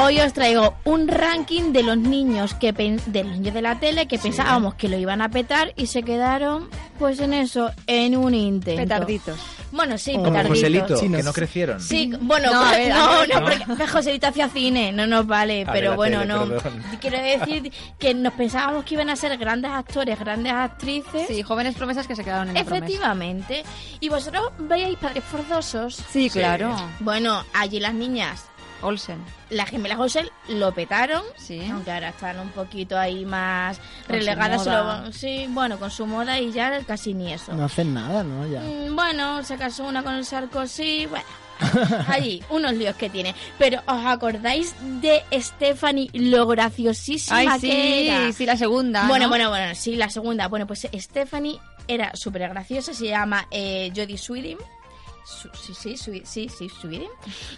[0.00, 3.80] Hoy os traigo un ranking de los niños que pen- de los niños de la
[3.80, 6.68] tele que pensábamos que lo iban a petar y se quedaron
[6.98, 8.82] pues en eso, en un intento.
[8.82, 9.38] Petarditos.
[9.70, 10.48] Bueno, sí, petarditos.
[10.48, 11.80] Joselito, Sí, que no crecieron.
[11.80, 13.46] Sí, bueno, No, ver, no, no, no.
[13.66, 16.46] porque Joselito hacía cine, no nos vale, A pero bueno, tele, no.
[16.48, 16.82] perdón.
[17.00, 21.26] Quiero decir que nos pensábamos que iban a ser grandes actores, grandes actrices.
[21.28, 22.60] Sí, jóvenes promesas que se quedaron en la.
[22.60, 23.64] Efectivamente.
[24.00, 26.02] ¿Y vosotros veis padres forzosos?
[26.10, 26.74] Sí, claro.
[27.00, 28.44] Bueno, allí las niñas,
[28.82, 29.18] Olsen.
[29.50, 31.22] las gemelas Olsen lo petaron.
[31.36, 31.66] Sí.
[31.70, 34.62] Aunque ahora están un poquito ahí más Con relegadas.
[34.64, 34.98] su moda.
[35.00, 37.52] solo- sí, bueno, con su moda y ya casi ni eso.
[37.54, 38.46] No hacen nada, ¿no?
[38.46, 38.60] Ya.
[38.60, 41.24] Mm, Bueno, se casó una con el Sarkozy, bueno.
[42.06, 43.34] Allí, unos líos que tiene.
[43.58, 48.32] Pero ¿os acordáis de Stephanie, lo graciosísima Ay, que sí, era?
[48.32, 49.08] sí, la segunda.
[49.08, 49.28] Bueno, ¿no?
[49.30, 50.46] bueno, bueno, sí, la segunda.
[50.46, 51.58] Bueno, pues Stephanie
[51.88, 54.58] era súper graciosa, se llama eh, Jodie Sweetin.
[55.28, 57.08] Su- sí, sí, Swe- sí, sí, Sweetin.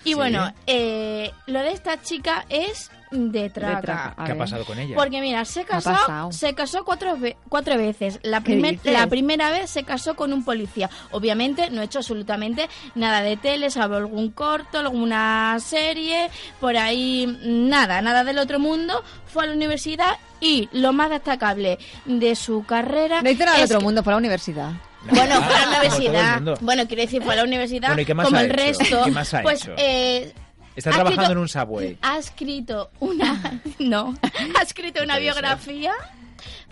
[0.04, 0.14] Y Sí.
[0.14, 4.14] bueno, eh, lo de esta chica es de traca.
[4.26, 4.96] ¿Qué ha pasado con ella?
[4.96, 8.18] Porque mira, se ¿Qué ha casó, se casó cuatro, ve- cuatro veces.
[8.22, 10.90] La, ¿Qué primer- la primera vez se casó con un policía.
[11.12, 16.28] Obviamente no ha hecho absolutamente nada de tele, salvo algún corto, alguna serie,
[16.60, 19.02] por ahí nada, nada del otro mundo.
[19.26, 23.78] Fue a la universidad y lo más destacable de su carrera No hizo nada otro
[23.78, 24.72] que- mundo, fue a la universidad.
[25.10, 26.40] bueno, fue a la universidad.
[26.60, 28.56] Bueno, quiero decir, fue a la universidad Bueno, ¿y qué más como ha el hecho?
[28.80, 29.04] resto.
[29.04, 29.74] ¿Qué más ha pues hecho?
[29.78, 30.32] eh,
[30.76, 31.98] Está trabajando escrito- en un subway.
[32.02, 34.14] ha escrito una no
[34.58, 35.34] ha escrito una Puede ser.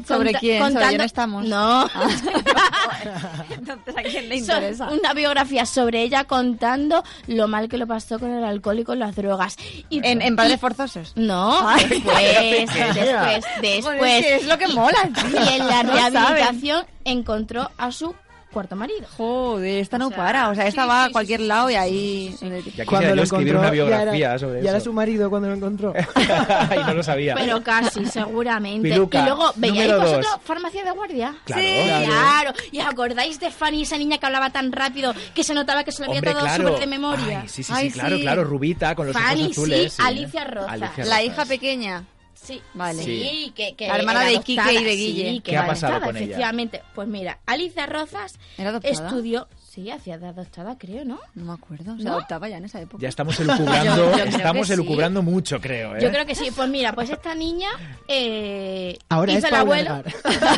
[0.07, 0.59] ¿Sobre conta- quién?
[0.59, 1.45] ¿Sobre contando- quién estamos?
[1.47, 1.89] no
[3.51, 4.89] Entonces, ¿a quién le Son interesa?
[4.91, 8.99] una biografía sobre ella contando lo mal que lo pasó con el alcohol y con
[8.99, 9.57] las drogas
[9.89, 11.13] y ¿En, en Padres y- Forzosos?
[11.17, 12.93] no Ay, después pequeña.
[12.95, 13.45] después
[13.85, 15.41] Joder, después es que es lo que mola, tío.
[15.45, 18.15] y en la No rehabilitación encontró a su
[18.59, 20.49] cuarto marido Joder, esta no O sea, para.
[20.51, 22.35] O sea, esta sí, va sí, a cualquier sí, lado y ahí...
[22.39, 22.73] sí, sí, sí.
[22.77, 24.87] Ya yo escribir una ya era, sobre ya era eso.
[24.87, 25.95] su marido cuando lo encontró.
[26.75, 27.35] y no lo sabía.
[27.37, 28.89] Pero casi, seguramente.
[28.89, 30.11] Piluca, y luego, ¿veíais número dos.
[30.11, 31.37] vosotros Farmacia de Guardia?
[31.45, 31.63] Claro.
[31.63, 32.53] Sí, Claro.
[32.73, 35.93] ¿Y os acordáis de Fanny, esa niña que hablaba tan rápido que se notaba que
[35.93, 36.65] se lo había Hombre, todo claro.
[36.69, 37.41] súper de memoria?
[37.43, 38.45] Ay, sí, sí, Ay, sí, claro, claro.
[38.45, 39.93] Rubita con los Fanny, ojos azules.
[39.93, 40.73] sí, Alicia Rozas.
[40.73, 41.25] Alicia La Rozas.
[41.25, 42.05] hija pequeña.
[42.41, 43.03] Sí, Vale.
[43.03, 45.31] Sí, que, que La hermana de Quique adoptada, y de Guille.
[45.31, 46.25] sí, que ¿Qué ha pasado adoptada, con ella?
[46.27, 46.83] Efectivamente.
[46.95, 48.93] Pues mira, Alicia Rozas ¿Era adoptada?
[49.09, 49.49] estudió...
[49.69, 51.21] Sí, hacía de adoptada, creo, ¿no?
[51.35, 51.97] No me acuerdo.
[51.99, 52.13] Se ¿No?
[52.15, 53.01] adoptaba ya en esa época.
[53.03, 54.73] Ya estamos elucubrando, Yo- yo creo estamos sí.
[54.73, 56.01] elucubrando mucho, creo, ¿eh?
[56.01, 56.51] Yo creo que sí.
[56.55, 57.69] Pues mira, pues esta niña
[58.09, 60.03] eh, Ahora hizo es el abuelo...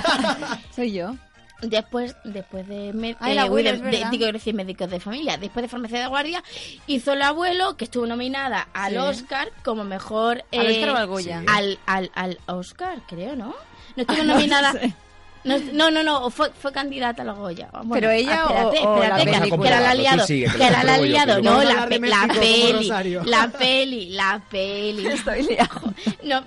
[0.75, 1.15] Soy yo.
[1.63, 6.01] Después, después de, me- eh, abuelo, de- digo, decir, médicos de familia, después de farmacia
[6.01, 6.43] de guardia,
[6.87, 8.99] hizo el abuelo, que estuvo nominada al Sí.
[8.99, 10.45] Oscar como mejor...
[10.53, 11.43] ¿Al eh, Oscar o al Goya?
[11.47, 13.55] Al, al, al Oscar, creo, ¿no?
[13.97, 14.73] No estuvo nominada...
[14.73, 14.95] sé.
[15.43, 17.69] No, no, no, no, fue, fue candidata al Goya.
[17.73, 20.67] Bueno, ¿Pero ella espérate, o- o la espérate, que, a que la liado, sigue, que
[20.67, 22.89] era la liado, que lo no, a la, pe- la peli,
[23.25, 25.07] la peli, la peli.
[25.07, 25.81] Estoy liado.
[26.25, 26.43] No,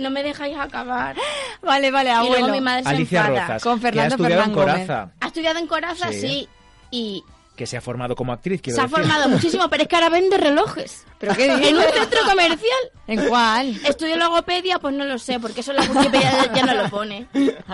[0.00, 1.16] no me dejáis acabar.
[1.62, 2.52] Vale, vale, Y luego abuelo.
[2.52, 3.40] mi madre se Alicia enfada.
[3.46, 4.86] Rozas, Con que ha Fernando estudiado en Fernán Gómez.
[4.86, 6.20] Coraza, Ha estudiado en Coraza, Sí.
[6.20, 6.48] sí.
[6.90, 7.24] Y
[7.56, 10.08] que se ha formado como actriz, quiero se ha formado muchísimo, pero es que ahora
[10.10, 11.06] vende relojes.
[11.20, 12.78] ¿Pero qué En un centro comercial.
[13.06, 13.76] ¿En cuál?
[13.84, 17.26] Estudio logopedia, pues no lo sé, porque eso la Wikipedia ya, ya no lo pone.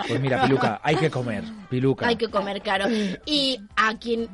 [0.07, 1.43] Pues mira, Piluca, hay que comer.
[1.69, 2.07] Piluca.
[2.07, 2.87] Hay que comer caro.
[3.25, 4.27] Y a quien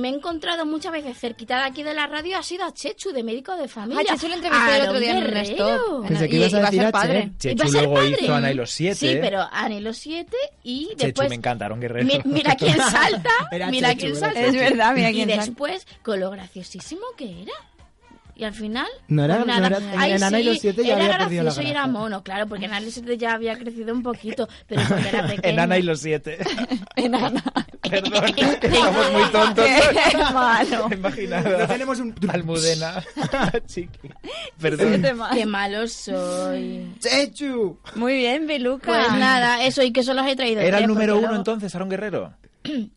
[0.00, 3.10] me he encontrado muchas veces cerquita de aquí de la radio ha sido a Chechu,
[3.12, 4.02] de médico de familia.
[4.08, 5.42] Ah, Chechu lo entrevisté el otro día en un Guerrero.
[5.76, 6.06] stop.
[6.08, 7.32] Pensé que Y- ibas a decir ser a padre.
[7.38, 8.16] Chechu a ser luego padre.
[8.20, 8.94] hizo Ana y los siete.
[8.94, 11.28] Sí, pero Ana y los siete y Chechu, después...
[11.28, 12.06] me encanta, Aaron Guerrero.
[12.06, 13.30] Mi- mira quién salta,
[13.70, 14.40] mira Chechu, quién salta.
[14.40, 15.44] Es verdad, mira y quién salta.
[15.44, 17.52] después, con lo graciosísimo que era.
[18.36, 18.86] Y al final.
[19.08, 19.66] No era- pues no nada.
[19.68, 21.62] era- en- Ay, en Ana y sí, los siete ya era había perdido la gracioso
[21.68, 21.92] y era gracia.
[21.92, 25.08] mono, claro, porque en Ana y los siete ya había crecido un poquito, pero cuando
[25.08, 25.52] era pequeño.
[25.54, 26.38] Enana y los siete.
[26.96, 27.42] Enana.
[27.88, 29.64] Perdón, que somos muy tontos.
[30.10, 30.88] Qué malo.
[30.92, 31.58] Imaginado.
[31.58, 32.14] No tenemos un...
[32.28, 33.02] Almudena.
[33.66, 34.10] Chiqui.
[34.60, 35.02] Perdón.
[35.32, 36.92] Qué malo soy.
[36.98, 37.78] ¡Chechu!
[37.94, 38.86] Muy bien, Beluca.
[38.86, 40.60] Pues nada, eso, y que solo os he traído.
[40.60, 42.32] ¿Era el número uno entonces, Aaron Guerrero?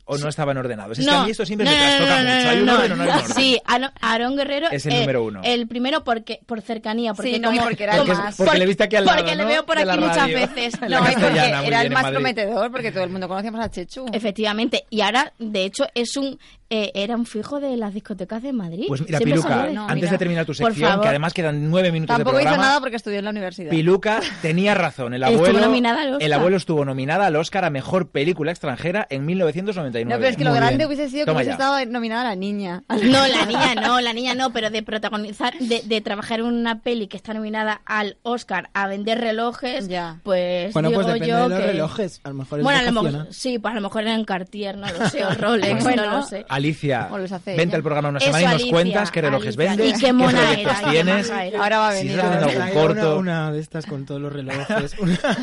[0.06, 0.98] ¿O no estaban ordenados?
[0.98, 2.50] Es que No, a mí esto siempre no, me no, trastoca no, no, mucho.
[2.50, 3.36] Hay un no, orden o no hay un orden.
[3.36, 5.42] Sí, Aaron- Aarón Guerrero Es el eh, número uno.
[5.44, 8.36] El primero porque por cercanía, porque Sí, no, como- porque era el más.
[8.38, 10.74] Porque le viste aquí al lado, Porque le veo por aquí muchas veces.
[10.90, 11.26] No, porque
[11.68, 12.16] era el más Madrid.
[12.16, 14.06] prometedor, porque todo el mundo conocíamos a Chechu.
[14.14, 16.40] Efectivamente, y ahora, de hecho, es un
[16.70, 18.86] eh, era un fijo de las discotecas de Madrid.
[18.90, 20.12] Pues mira, Siempre Piluca, habla de- No, antes mira.
[20.12, 22.98] de terminar tu sección, que además quedan nueve minutos Tampoco de hizo programa, nada porque
[22.98, 23.70] estudió en la universidad.
[23.72, 25.14] Piluca tenía razón.
[25.14, 26.26] El Estuvo abuelo, nominada al Oscar.
[26.26, 29.26] el abuelo estuvo nominada al Oscar a Mejor Película Extranjera en
[29.64, 30.10] 1999.
[30.16, 30.88] No, pero es que lo Muy grande bien.
[30.88, 31.54] hubiese sido que hubiese ya.
[31.54, 32.84] estado nominada la niña.
[33.04, 36.82] No, la niña no, la niña no, pero de protagonizar, de, de trabajar en una
[36.82, 40.20] peli que está nominada al Oscar a vender relojes, Ya.
[40.24, 41.66] pues Bueno, digo pues depende yo de los que...
[41.68, 42.22] relojes.
[42.24, 44.78] A lo mejor es Bueno, a lo mejor, sí, pues a lo mejor eran Cartier,
[44.78, 46.06] no lo sé, o Rolex, Bueno.
[46.06, 46.46] no lo sé.
[46.50, 49.22] Alicia, O los hace vente al programa una Eso, semana y nos Alicia, cuentas qué
[49.22, 49.70] relojes Alicia.
[49.76, 51.30] vendes, Y qué mona proyectos era, qué tienes.
[51.30, 51.64] era.
[51.64, 52.12] Ahora va a Si venir.
[52.20, 53.18] estás haciendo algún una, corto.
[53.18, 54.96] una de estas con todos los relojes.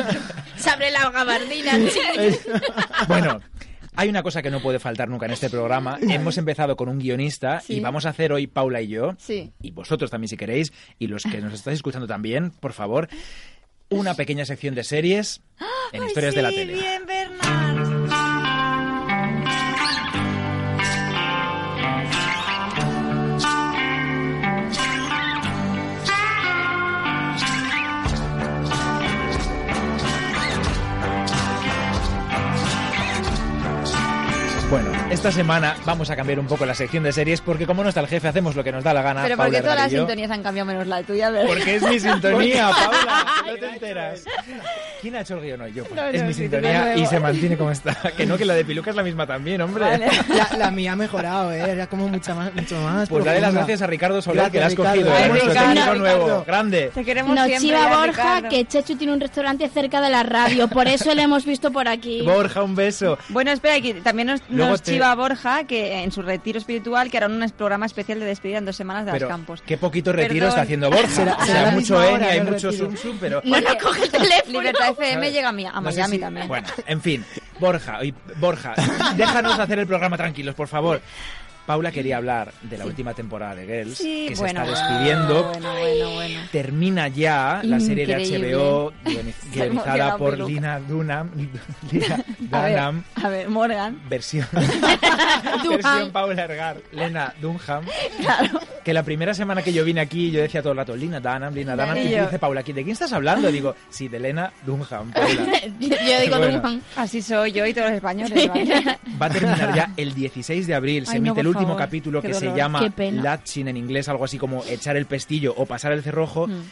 [0.57, 1.73] Se abre la gabardina.
[3.09, 3.41] Bueno,
[3.97, 5.99] hay una cosa que no puede faltar nunca en este programa.
[6.09, 9.53] Hemos empezado con un guionista y vamos a hacer hoy Paula y yo, Sí.
[9.63, 13.09] y vosotros también si queréis, y los que nos estáis escuchando también, por favor,
[13.91, 15.41] una pequeña sección de series
[15.93, 16.75] en historias de la tele.
[16.75, 17.94] bien, Bernard.
[35.15, 38.01] Esta semana vamos a cambiar un poco la sección de series porque como no está
[38.01, 39.23] el jefe hacemos lo que nos da la gana.
[39.23, 41.49] Pero ¿por Paula qué todas las sintonías han cambiado menos la tuya, Bernard?
[41.55, 44.25] Porque es mi sintonía, Paula, no te enteras.
[45.01, 45.73] ¿Quién ha hecho el guion hoy?
[45.73, 45.85] Yo.
[45.95, 47.95] No, es no, mi sí, sintonía y se mantiene como está.
[48.17, 49.85] Que no, que la de Piluca es la misma también, hombre.
[49.85, 50.09] Vale.
[50.29, 51.71] La, la mía ha mejorado, ¿eh?
[51.71, 53.09] Era como mucha más, mucho más.
[53.09, 55.11] Pues dale las gracias a Ricardo Soler, que la has cogido.
[55.11, 55.15] ¿eh?
[55.17, 56.27] Ay, nuestro Ricardo, técnico Ricardo.
[56.27, 56.91] nuevo, grande.
[56.95, 58.07] Te queremos Nos siempre, chiva Borja
[58.37, 58.49] Ricardo.
[58.49, 61.87] que Chechu tiene un restaurante cerca de la radio, por eso le hemos visto por
[61.89, 62.23] aquí.
[62.23, 63.19] Borja, un beso.
[63.29, 67.17] Bueno, espera, que también nos, Luego nos chiva Borja que en su retiro espiritual que
[67.19, 69.63] hará un programa especial de despedida en dos semanas de Pero los campos.
[69.67, 70.49] qué poquito retiro Perdón.
[70.49, 71.09] está haciendo Borja.
[71.09, 73.41] Será- o será mucho hora hay mucho Zoom, pero...
[73.45, 74.61] No nos coge el teléfono.
[74.61, 75.33] Libertad FM ¿sabes?
[75.33, 76.49] llega a, mí, a No sé Miami si- también.
[76.49, 77.25] Bueno, en fin,
[77.61, 78.75] Borja, y- Borja,
[79.17, 81.01] déjanos hacer el programa tranquilos, por favor.
[81.67, 84.65] Paula quería hablar de la última temporada de Girls, Sí, que bueno.
[84.67, 85.45] se está despidiendo.
[85.45, 86.41] Bueno, bueno, bueno.
[86.53, 88.15] Termina ya la serie de.
[88.17, 90.39] HBO Se guionizada por.
[90.41, 91.31] Lina Dunham,
[91.91, 94.01] Lina A ver, Dunham, a ver, Morgan.
[94.09, 95.71] versión, Dunham.
[95.83, 97.85] versión Paula Ergar, Lena Dunham.
[98.85, 101.55] Que la primera semana que yo vine aquí, yo decía todo el rato, Lina Dunham,
[101.55, 101.97] Lina Dunham.
[101.97, 103.51] Y Y dice Paula, ¿de quién estás hablando?
[103.51, 105.61] Digo, sí, de Lena Dunham, Paula.
[105.81, 106.37] yo, yo digo.
[106.39, 106.81] Dunham.
[106.97, 108.49] Así soy yo y todos los españoles.
[108.49, 108.99] ¿vale?
[109.21, 111.07] Va a terminar ya el 16 de abril.
[111.07, 112.81] Se Ay, no, emite el por último favor, capítulo qué que se llama.
[112.99, 116.47] Latching en inglés, algo así como echar el pestillo o pasar el cerrojo.
[116.47, 116.63] Mm.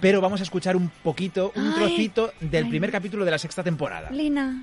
[0.00, 1.74] Pero vamos a escuchar un poquito, un Ay.
[1.74, 2.70] trocito del Ay.
[2.70, 4.10] primer capítulo de la sexta temporada.
[4.10, 4.62] Lina.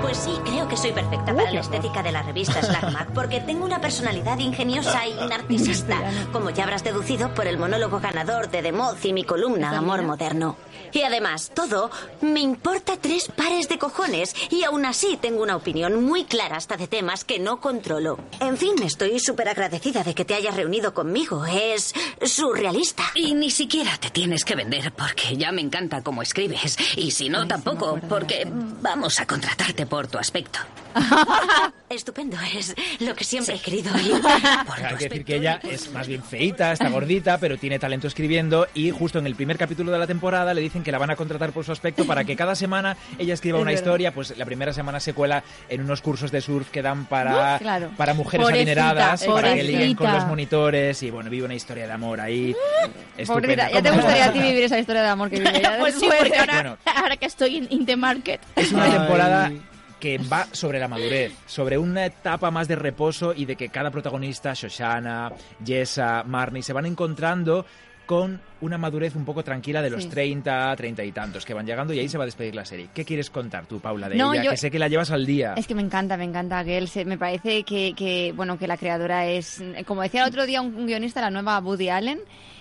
[0.00, 3.64] Pues sí, creo que soy perfecta para la estética de la revista Slagmag porque tengo
[3.66, 5.98] una personalidad ingeniosa y narcisista,
[6.32, 10.02] como ya habrás deducido por el monólogo ganador de The Moth y mi columna Amor
[10.02, 10.56] Moderno.
[10.92, 16.04] Y además, todo me importa tres pares de cojones y aún así tengo una opinión
[16.04, 18.18] muy clara hasta de temas que no controlo.
[18.40, 21.44] En fin, estoy súper agradecida de que te hayas reunido conmigo.
[21.46, 23.04] Es surrealista.
[23.14, 26.76] Y ni siquiera te tienes que vender porque ya me encanta cómo escribes.
[26.96, 30.58] Y si no, tampoco, porque vamos a contratarte por tu aspecto.
[31.88, 34.20] Estupendo, es lo que siempre he querido oír.
[34.24, 38.66] Hay que decir que ella es más bien feita, está gordita, pero tiene talento escribiendo
[38.74, 41.16] y justo en el primer capítulo de la temporada le dicen que la van a
[41.16, 43.82] contratar por su aspecto para que cada semana ella escriba Es una verdad.
[43.82, 47.58] historia, pues la primera semana se cuela en unos cursos de surf que dan para,
[47.58, 47.90] claro.
[47.96, 50.18] para mujeres Pobrecita, adineradas, para que liguen con pobrecita.
[50.18, 52.54] los monitores y bueno, vive una historia de amor ahí.
[52.54, 53.70] Pobrecita, Estupenda.
[53.70, 55.76] ya te gustaría a ti vivir esa historia de amor que vive ella.
[55.80, 56.18] Pues sí, después.
[56.20, 56.76] porque ahora, Bueno.
[56.96, 58.40] ahora que estoy in, in the market.
[58.56, 58.92] Es una Ay.
[58.92, 59.52] temporada
[60.00, 63.90] que va sobre la madurez, sobre una etapa más de reposo y de que cada
[63.90, 65.32] protagonista, Shoshana,
[65.64, 67.66] Jessa, Marnie, se van encontrando
[68.08, 70.08] con una madurez un poco tranquila de los Sí.
[70.08, 72.88] 30, 30 y tantos que van llegando y ahí se va a despedir la serie.
[72.94, 74.44] ¿Qué quieres contar tú, Paula, de No, ella?
[74.44, 75.52] yo- Que sé que la llevas al día.
[75.58, 76.96] Es que me encanta, me encanta Girls.
[77.04, 80.74] Me parece que, que, bueno, que la creadora es, como decía el otro día un,
[80.74, 82.18] un guionista, la nueva Woody Allen.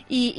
[0.10, 0.34] Y,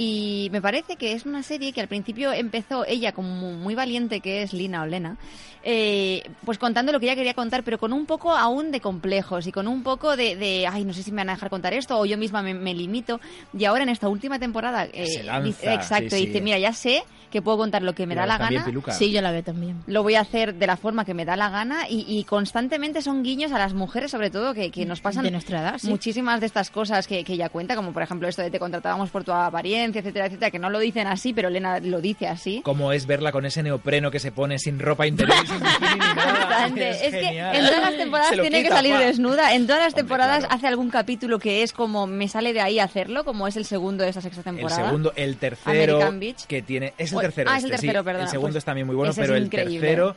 [0.46, 4.20] y me parece que es una serie que al principio empezó ella como muy valiente,
[4.20, 5.16] que es Lina o Lena,
[5.62, 9.46] eh, pues contando lo que ella quería contar, pero con un poco aún de complejos
[9.46, 11.74] y con un poco de, de, ay, no sé si me van a dejar contar
[11.74, 13.20] esto o yo misma me, me limito.
[13.52, 16.26] Y ahora en esta última temporada, eh, Se lanza, dice- exacto, sí, sí.
[16.28, 18.64] dice, mira, ya sé que puedo contar lo que me La da la gana.
[18.64, 18.92] Piluca.
[18.92, 19.82] Sí, yo la veo también.
[19.86, 23.02] Lo voy a hacer de la forma que me da la gana y, y constantemente
[23.02, 25.88] son guiños a las mujeres, sobre todo, que, que nos pasan De nuestra edad, sí.
[25.88, 29.10] muchísimas de estas cosas que, que ella cuenta, como por ejemplo esto de te contratábamos
[29.10, 32.60] por tu apariencia, etcétera, etcétera, que no lo dicen así, pero Elena lo dice así.
[32.64, 35.90] Cómo es verla con ese neopreno que se pone sin ropa interior y sin bikini
[35.92, 36.46] ni nada.
[36.46, 36.90] Bastante.
[36.90, 39.00] Es Es, que en todas las temporadas tiene que salir pa.
[39.00, 39.54] desnuda.
[39.54, 43.24] En todas las temporadas hace algún capítulo que es como me sale de ahí hacerlo,
[43.24, 44.84] como es el segundo de esta sexta El temporada.
[44.86, 46.46] segundo, el tercero American Beach.
[46.46, 47.50] que tiene es el tercero.
[47.50, 47.96] ah, es el este, sí.
[47.96, 49.80] El segundo pues está también muy bueno, es pero el increíble.
[49.80, 50.16] tercero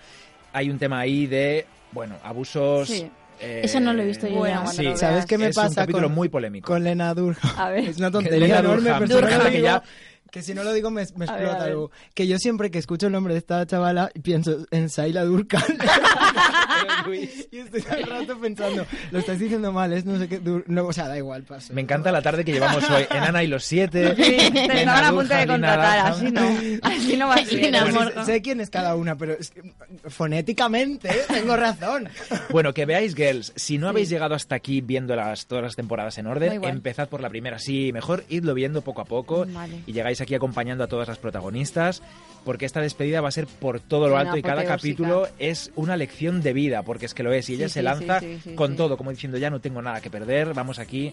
[0.53, 2.87] hay un tema ahí de bueno abusos.
[2.87, 3.09] Sí.
[3.39, 5.81] eh, Eso no lo he visto yo Bueno, Sí, ¿Sabes qué me es un pasa
[5.81, 6.67] capítulo con, muy polémico.
[6.67, 7.37] con Lena Durham?
[7.57, 7.89] A ver.
[7.89, 9.07] Es una tontería enorme, Durham.
[9.07, 9.83] Durham, que ya-
[10.31, 11.69] que si no lo digo me, me explota ver.
[11.71, 11.91] algo.
[12.13, 15.61] Que yo siempre que escucho el nombre de esta chavala pienso en Saila Durkan.
[17.51, 20.41] y estoy todo el rato pensando, lo estáis diciendo mal, es no sé qué.
[20.41, 21.73] Dur- no, o sea, da igual, paso.
[21.73, 23.05] Me encanta la tarde que llevamos hoy.
[23.09, 24.15] En Ana y los siete.
[24.15, 26.41] Sí, te estaban a punto de contratar, así no.
[26.81, 27.71] Así no va a ser.
[27.93, 29.61] Pues sé quién es cada una, pero es que,
[30.07, 31.21] fonéticamente ¿eh?
[31.27, 32.09] tengo razón.
[32.49, 33.53] Bueno, que veáis Girls.
[33.55, 37.21] Si no habéis llegado hasta aquí viendo las, todas las temporadas en orden, empezad por
[37.21, 37.59] la primera.
[37.59, 39.81] Sí, mejor idlo viendo poco a poco Vale.
[39.85, 42.01] y llegáis aquí acompañando a todas las protagonistas,
[42.45, 45.97] porque esta despedida va a ser por todo lo alto y cada capítulo es una
[45.97, 47.49] lección de vida, porque es que lo es.
[47.49, 50.01] Y ella Sí, se sí, lanza sí, con todo, como diciendo ya no tengo nada
[50.01, 51.11] que perder, vamos aquí,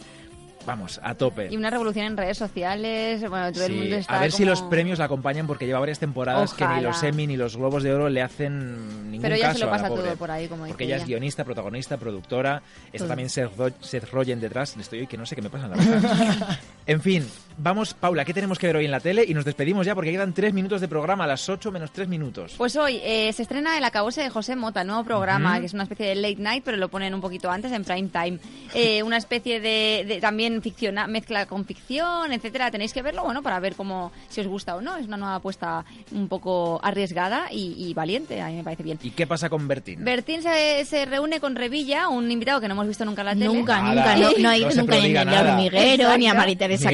[0.66, 1.48] vamos, a tope.
[1.50, 4.38] Y una revolución en redes sociales, bueno, todo el Sí, mundo está a ver si
[4.42, 6.88] como- los premios la acompañan porque lleva varias temporadas que ni Ojalá.
[6.88, 9.70] los Emmy ni los Globos de Oro le hacen ningún Pero ella caso se lo
[9.70, 10.02] a la pasa pobre.
[10.08, 12.62] todo por ahí, como Porque ella es guionista, protagonista, productora.
[12.86, 13.08] Está Todo.
[13.08, 13.50] también Seth,
[13.80, 14.76] Seth Rogen detrás.
[14.76, 15.70] Estoy hoy que no sé qué me pasa en
[16.02, 17.26] la en fin,
[17.58, 19.24] vamos, Paula, ¿qué tenemos que ver hoy en la tele?
[19.26, 22.08] Y nos despedimos ya porque quedan tres minutos de programa a las 8 menos tres
[22.08, 22.54] minutos.
[22.56, 25.82] Pues hoy eh, se estrena El acabose de José Mota, nuevo programa, que es una
[25.84, 28.38] especie de late night, pero lo ponen un poquito antes, en prime time.
[28.74, 32.70] Eh, una especie de, de- también ficciona, mezcla con ficción, etcétera.
[32.70, 34.96] Tenéis que verlo, bueno, para ver cómo si os gusta o no.
[34.96, 38.98] Es una nueva apuesta un poco arriesgada y, y valiente, a mí me parece bien.
[39.02, 40.04] ¿Y qué pasa con Bertín?
[40.04, 43.32] Bertín se, se reúne con Revilla, un invitado que no hemos visto nunca en la
[43.32, 43.46] tele.
[43.46, 44.16] Nunca, Nada.
[44.16, 44.16] nunca.
[44.16, 46.36] No, no se nunca ni a hormiguero, ni a Exacto.
[46.38, 46.90] María Teresa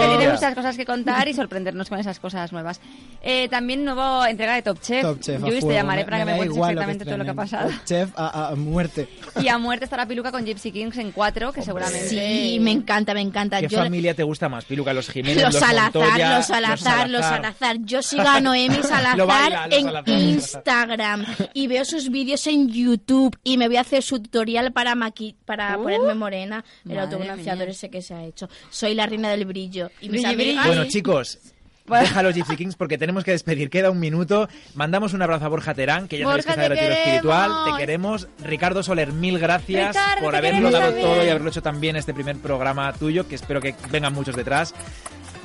[0.00, 0.10] Mira, Campos.
[0.10, 2.80] Seguro que tiene muchas cosas que contar y sorprendernos con esas cosas nuevas.
[3.22, 5.02] Eh, también nuevo entrega de Top Chef.
[5.02, 7.68] Top Chef, Yo te llamaré para que me cuentes exactamente todo lo que ha pasado.
[7.70, 9.08] Top Chef a, a muerte.
[9.40, 12.08] Y a muerte estará Piluca con Gypsy Kings en cuatro, que seguramente...
[12.08, 13.60] Sí, me encanta, me encanta.
[13.60, 14.92] ¿Qué Yo- familia te gusta más, Piluca?
[14.92, 17.76] ¿Los Jiménez, Los los, Salazar, Montoya, los Salazar, los Salazar.
[17.84, 23.36] Yo sigo a Noemi Salazar baila, en Salazar, Instagram y veo sus vídeos en YouTube
[23.44, 27.68] y me voy a hacer su tutorial para maqui para Uh, ponerme morena, el autobronceador
[27.68, 28.48] ese que se ha hecho.
[28.70, 29.89] Soy la reina del brillo.
[30.00, 30.50] Y mis Brilli, brilli.
[30.52, 31.38] amigas- Bueno, chicos,
[31.86, 33.68] deja los Gypsy Kings porque tenemos que despedir.
[33.70, 34.48] Queda un minuto.
[34.74, 37.52] Mandamos un abrazo a Borja Terán, que ya sabéis que Borja, está de retiro espiritual.
[37.72, 38.28] Te queremos.
[38.44, 41.06] Ricardo Soler, mil gracias Ricardo, por haberlo dado también.
[41.06, 44.74] todo y haberlo hecho también este primer programa tuyo, que espero que vengan muchos detrás.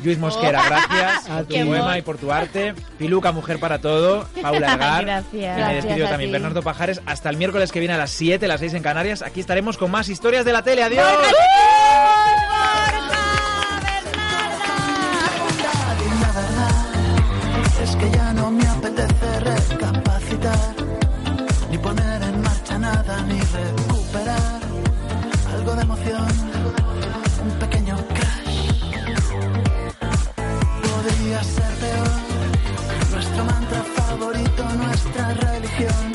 [0.04, 0.66] Luis Mosquera, Oh.
[0.68, 2.76] gracias A por tu poema y por tu arte.
[3.00, 4.28] Piluca, mujer para todo.
[4.42, 5.06] Paula Ergar.
[5.06, 5.34] Gracias.
[5.34, 6.32] Y me despido también.
[6.34, 7.02] Bernardo Pajares.
[7.06, 9.22] Hasta el miércoles que viene a las 7, las 6 en Canarias.
[9.22, 10.84] Aquí estaremos con más historias de la tele.
[10.84, 11.04] ¡Adiós!
[26.18, 28.58] Un pequeño crash.
[30.82, 32.12] Podría ser peor,
[33.12, 36.14] nuestro mantra favorito, nuestra religión,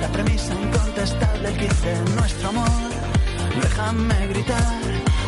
[0.00, 1.72] la premisa incontestable, el kit
[2.16, 2.90] nuestro amor.
[3.62, 4.80] Déjame gritar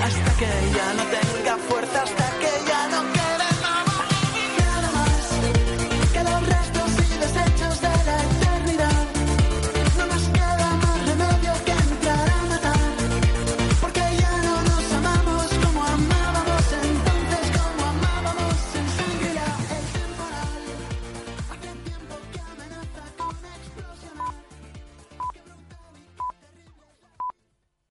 [0.04, 2.19] hasta que ya no tenga fuerza, hasta